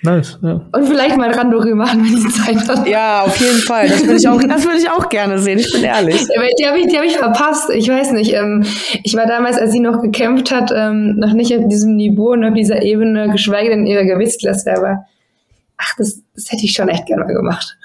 [0.05, 0.61] Nice, ja.
[0.71, 2.87] Und vielleicht mal Randori machen, wenn sie Zeit hat.
[2.87, 3.89] Ja, auf jeden Fall.
[3.89, 5.59] Das würde ich auch, das würde ich auch gerne sehen.
[5.59, 6.27] Ich bin ehrlich.
[6.27, 7.71] Die habe ich, die hab ich verpasst.
[7.71, 8.35] Ich weiß nicht.
[8.35, 8.67] Ähm,
[9.03, 12.45] ich war damals, als sie noch gekämpft hat, ähm, noch nicht auf diesem Niveau und
[12.45, 14.77] auf dieser Ebene, geschweige denn ihrer Gewichtsklasse.
[14.77, 15.07] Aber
[15.79, 17.79] ach, das, das hätte ich schon echt gerne mal gemacht.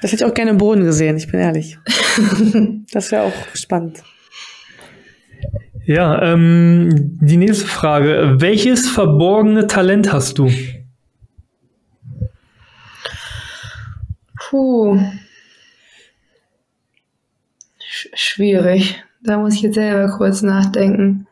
[0.00, 1.18] Das hätte ich auch gerne im Boden gesehen.
[1.18, 1.78] Ich bin ehrlich.
[2.92, 4.02] das wäre auch spannend.
[5.84, 8.36] Ja, ähm, die nächste Frage.
[8.38, 10.50] Welches verborgene Talent hast du?
[14.48, 14.98] Puh.
[17.78, 19.02] Sch schwierig.
[19.22, 21.26] Da muss ich jetzt selber kurz nachdenken.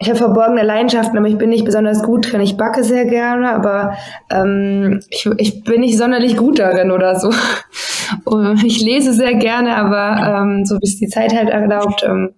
[0.00, 2.40] Ich habe verborgene Leidenschaften, aber ich bin nicht besonders gut drin.
[2.40, 3.96] Ich backe sehr gerne, aber
[4.30, 7.32] ähm, ich, ich bin nicht sonderlich gut darin oder so.
[8.64, 12.04] ich lese sehr gerne, aber ähm, so bis die Zeit halt erlaubt.
[12.04, 12.34] Ähm,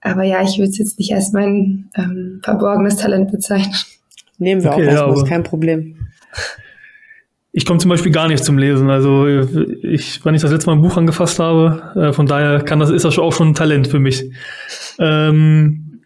[0.00, 3.74] aber ja, ich würde es jetzt nicht als mein ähm, verborgenes Talent bezeichnen.
[4.38, 6.08] Nehmen wir okay, auch erstmal, ja, ist kein Problem.
[7.58, 8.90] Ich komme zum Beispiel gar nicht zum Lesen.
[8.90, 12.80] Also ich, wenn ich das letzte Mal ein Buch angefasst habe, äh, von daher kann
[12.80, 14.30] das, ist das auch schon ein Talent für mich.
[14.98, 16.02] Ähm,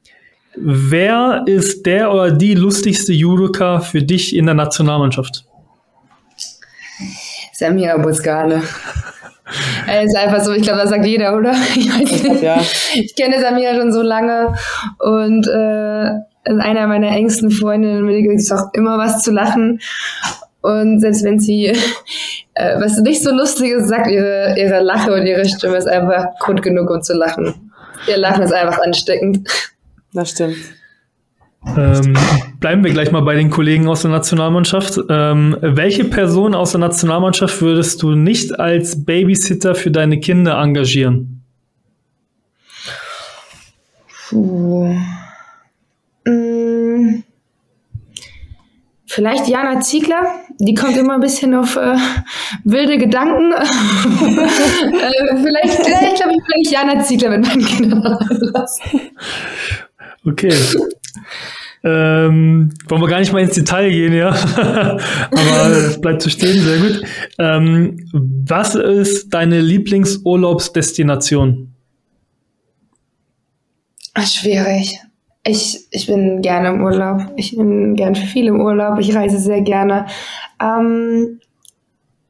[0.55, 5.45] wer ist der oder die lustigste Judoka für dich in der Nationalmannschaft?
[7.53, 7.97] Samira.
[9.89, 11.53] Er ist einfach so, ich glaube, das sagt jeder, oder?
[11.75, 12.43] Ich weiß nicht.
[12.43, 12.61] Ja.
[12.95, 14.55] Ich kenne Samira schon so lange
[15.01, 16.11] und äh,
[16.45, 19.81] einer meiner engsten Freundinnen, mit der gibt es auch immer was zu lachen.
[20.63, 21.67] Und selbst wenn sie
[22.55, 26.63] äh, was nicht so Lustiges sagt, ihre, ihre Lache und ihre Stimme ist einfach Grund
[26.63, 27.73] genug, um zu lachen.
[28.09, 29.49] Ihr Lachen ist einfach ansteckend.
[30.13, 30.57] Das stimmt.
[31.77, 32.17] Ähm,
[32.59, 34.99] bleiben wir gleich mal bei den Kollegen aus der Nationalmannschaft.
[35.11, 41.43] Ähm, welche Person aus der Nationalmannschaft würdest du nicht als Babysitter für deine Kinder engagieren?
[44.29, 44.97] Puh.
[49.13, 51.97] Vielleicht Jana Ziegler, die kommt immer ein bisschen auf äh,
[52.63, 53.51] wilde Gedanken.
[53.57, 53.65] äh,
[55.37, 58.03] vielleicht, ich glaube, ich will Jana Ziegler mit meinen Kindern
[58.55, 59.01] lassen.
[60.23, 60.53] Okay.
[61.83, 64.29] Ähm, wollen wir gar nicht mal ins Detail gehen, ja.
[64.59, 67.01] Aber es bleibt zu stehen, sehr gut.
[67.39, 71.73] Ähm, was ist deine Lieblingsurlaubsdestination?
[74.19, 75.01] Schwierig.
[75.45, 77.33] Ich, ich bin gerne im Urlaub.
[77.37, 78.99] Ich bin gern für viel im Urlaub.
[78.99, 80.07] Ich reise sehr gerne.
[80.61, 81.41] Ähm,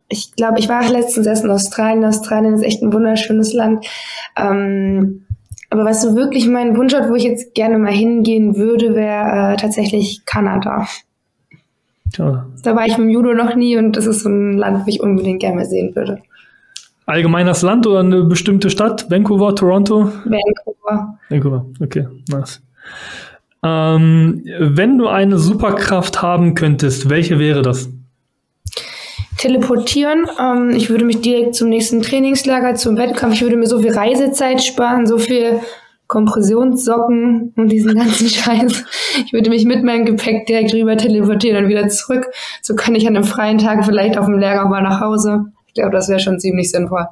[0.09, 2.05] ich glaube, ich war letztens erst in Australien.
[2.05, 3.87] Australien ist echt ein wunderschönes Land.
[4.37, 5.25] Ähm,
[5.71, 9.53] aber was so wirklich mein Wunsch hat, wo ich jetzt gerne mal hingehen würde, wäre
[9.53, 10.87] äh, tatsächlich Kanada.
[12.17, 12.47] Ja.
[12.65, 14.89] Da war ich mit dem Judo noch nie und das ist so ein Land, wo
[14.89, 16.23] ich unbedingt gerne mal sehen würde.
[17.07, 19.11] Allgemein das Land oder eine bestimmte Stadt?
[19.11, 20.13] Vancouver, Toronto?
[20.25, 21.19] Vancouver.
[21.29, 22.61] Vancouver, okay, nice.
[23.63, 27.91] Ähm, wenn du eine Superkraft haben könntest, welche wäre das?
[29.37, 30.27] Teleportieren.
[30.39, 33.93] Ähm, ich würde mich direkt zum nächsten Trainingslager, zum Wettkampf, ich würde mir so viel
[33.93, 35.61] Reisezeit sparen, so viel
[36.07, 38.85] Kompressionssocken und diesen ganzen Scheiß.
[39.25, 42.27] Ich würde mich mit meinem Gepäck direkt rüber teleportieren und wieder zurück.
[42.63, 45.45] So kann ich an einem freien Tag vielleicht auf dem Lehrgang mal nach Hause.
[45.69, 47.07] Ich glaube, das wäre schon ziemlich sinnvoll.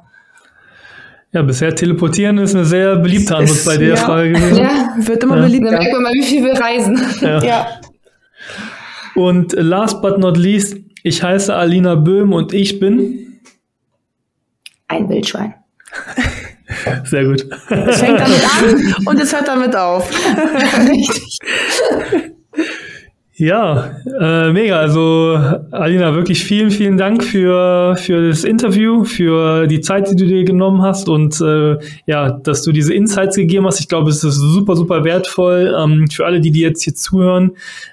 [1.31, 4.57] Ja, bisher teleportieren ist eine sehr beliebte Antwort bei der ja, Frage gewesen.
[4.57, 5.43] Ja, wird immer ja.
[5.43, 5.71] beliebter.
[5.71, 6.99] Dann merkt man mal, wie viel wir reisen.
[7.21, 7.43] Ja.
[7.43, 7.81] ja.
[9.15, 13.39] Und last but not least, ich heiße Alina Böhm und ich bin
[14.87, 15.53] ein Wildschwein.
[17.03, 17.45] Sehr gut.
[17.69, 20.09] Es fängt damit an und es hört damit auf.
[20.87, 21.39] Richtig.
[23.39, 24.77] Ja, äh, mega.
[24.77, 25.39] Also
[25.71, 30.43] Alina, wirklich vielen, vielen Dank für, für das Interview, für die Zeit, die du dir
[30.43, 33.79] genommen hast und äh, ja, dass du diese Insights gegeben hast.
[33.79, 37.51] Ich glaube, es ist super, super wertvoll ähm, für alle, die, die jetzt hier zuhören,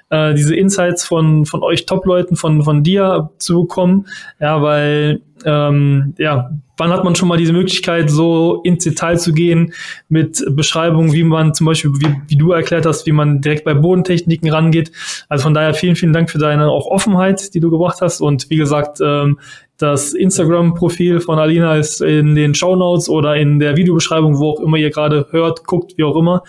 [0.09, 4.05] äh, diese Insights von, von euch Top-Leuten, von, von dir zu bekommen.
[4.41, 9.33] Ja, weil ähm, ja, wann hat man schon mal diese Möglichkeit, so ins Detail zu
[9.33, 9.73] gehen
[10.09, 13.73] mit Beschreibungen, wie man zum Beispiel, wie, wie du erklärt hast, wie man direkt bei
[13.73, 14.91] Bodentechniken rangeht.
[15.29, 18.21] Also von daher vielen, vielen Dank für deine auch Offenheit, die du gebracht hast.
[18.21, 19.39] Und wie gesagt, ähm,
[19.77, 24.59] das Instagram-Profil von Alina ist in den Show Notes oder in der Videobeschreibung, wo auch
[24.59, 26.43] immer ihr gerade hört, guckt, wie auch immer.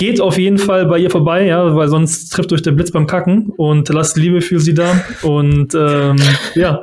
[0.00, 3.06] Geht auf jeden Fall bei ihr vorbei, ja, weil sonst trifft euch der Blitz beim
[3.06, 4.98] Kacken und lasst Liebe für sie da.
[5.20, 6.16] Und ähm,
[6.54, 6.80] ja,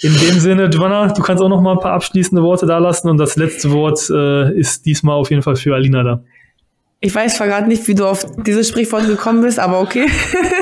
[0.00, 3.10] in dem Sinne, Giovanna, du kannst auch noch mal ein paar abschließende Worte da lassen
[3.10, 6.24] und das letzte Wort äh, ist diesmal auf jeden Fall für Alina da.
[7.00, 10.06] Ich weiß zwar gerade nicht, wie du auf dieses Sprichwort gekommen bist, aber okay.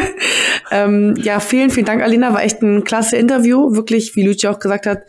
[0.72, 2.34] ähm, ja, vielen, vielen Dank, Alina.
[2.34, 3.76] War echt ein klasse Interview.
[3.76, 5.02] Wirklich, wie Luigi auch gesagt hat,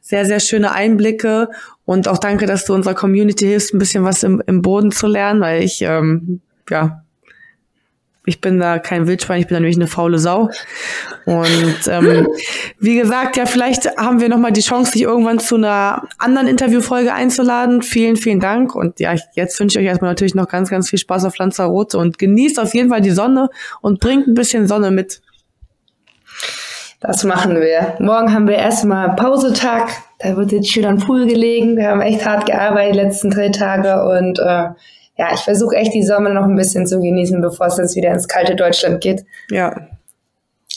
[0.00, 1.48] sehr, sehr schöne Einblicke.
[1.90, 5.08] Und auch danke, dass du unserer Community hilfst, ein bisschen was im, im Boden zu
[5.08, 7.02] lernen, weil ich, ähm, ja,
[8.26, 10.50] ich bin da kein Wildschwein, ich bin da nämlich eine faule Sau.
[11.24, 12.28] Und ähm,
[12.78, 17.12] wie gesagt, ja, vielleicht haben wir nochmal die Chance, dich irgendwann zu einer anderen Interviewfolge
[17.12, 17.82] einzuladen.
[17.82, 18.76] Vielen, vielen Dank.
[18.76, 21.98] Und ja, jetzt wünsche ich euch erstmal natürlich noch ganz, ganz viel Spaß auf Lanzarote
[21.98, 25.22] und genießt auf jeden Fall die Sonne und bringt ein bisschen Sonne mit.
[27.00, 27.94] Das machen wir.
[27.98, 29.88] Morgen haben wir erstmal Pausetag.
[30.18, 31.76] Da wird jetzt schön am Pool gelegen.
[31.78, 34.68] Wir haben echt hart gearbeitet die letzten drei Tage und äh,
[35.16, 38.10] ja, ich versuche echt die Sommer noch ein bisschen zu genießen, bevor es jetzt wieder
[38.10, 39.24] ins kalte Deutschland geht.
[39.50, 39.88] Ja.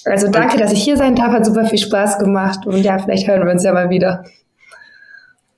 [0.06, 1.34] Also danke, dass ich hier sein darf.
[1.34, 2.66] Hat super viel Spaß gemacht.
[2.66, 4.24] Und ja, vielleicht hören wir uns ja mal wieder.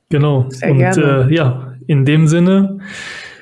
[0.09, 0.45] Genau.
[0.49, 2.79] Sehr und äh, ja, in dem Sinne,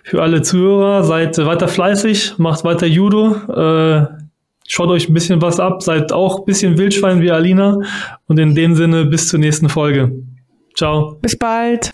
[0.03, 4.22] für alle Zuhörer, seid weiter fleißig, macht weiter Judo, äh,
[4.67, 7.79] schaut euch ein bisschen was ab, seid auch ein bisschen Wildschwein wie Alina.
[8.27, 10.11] Und in dem Sinne, bis zur nächsten Folge.
[10.75, 11.17] Ciao.
[11.21, 11.91] Bis bald.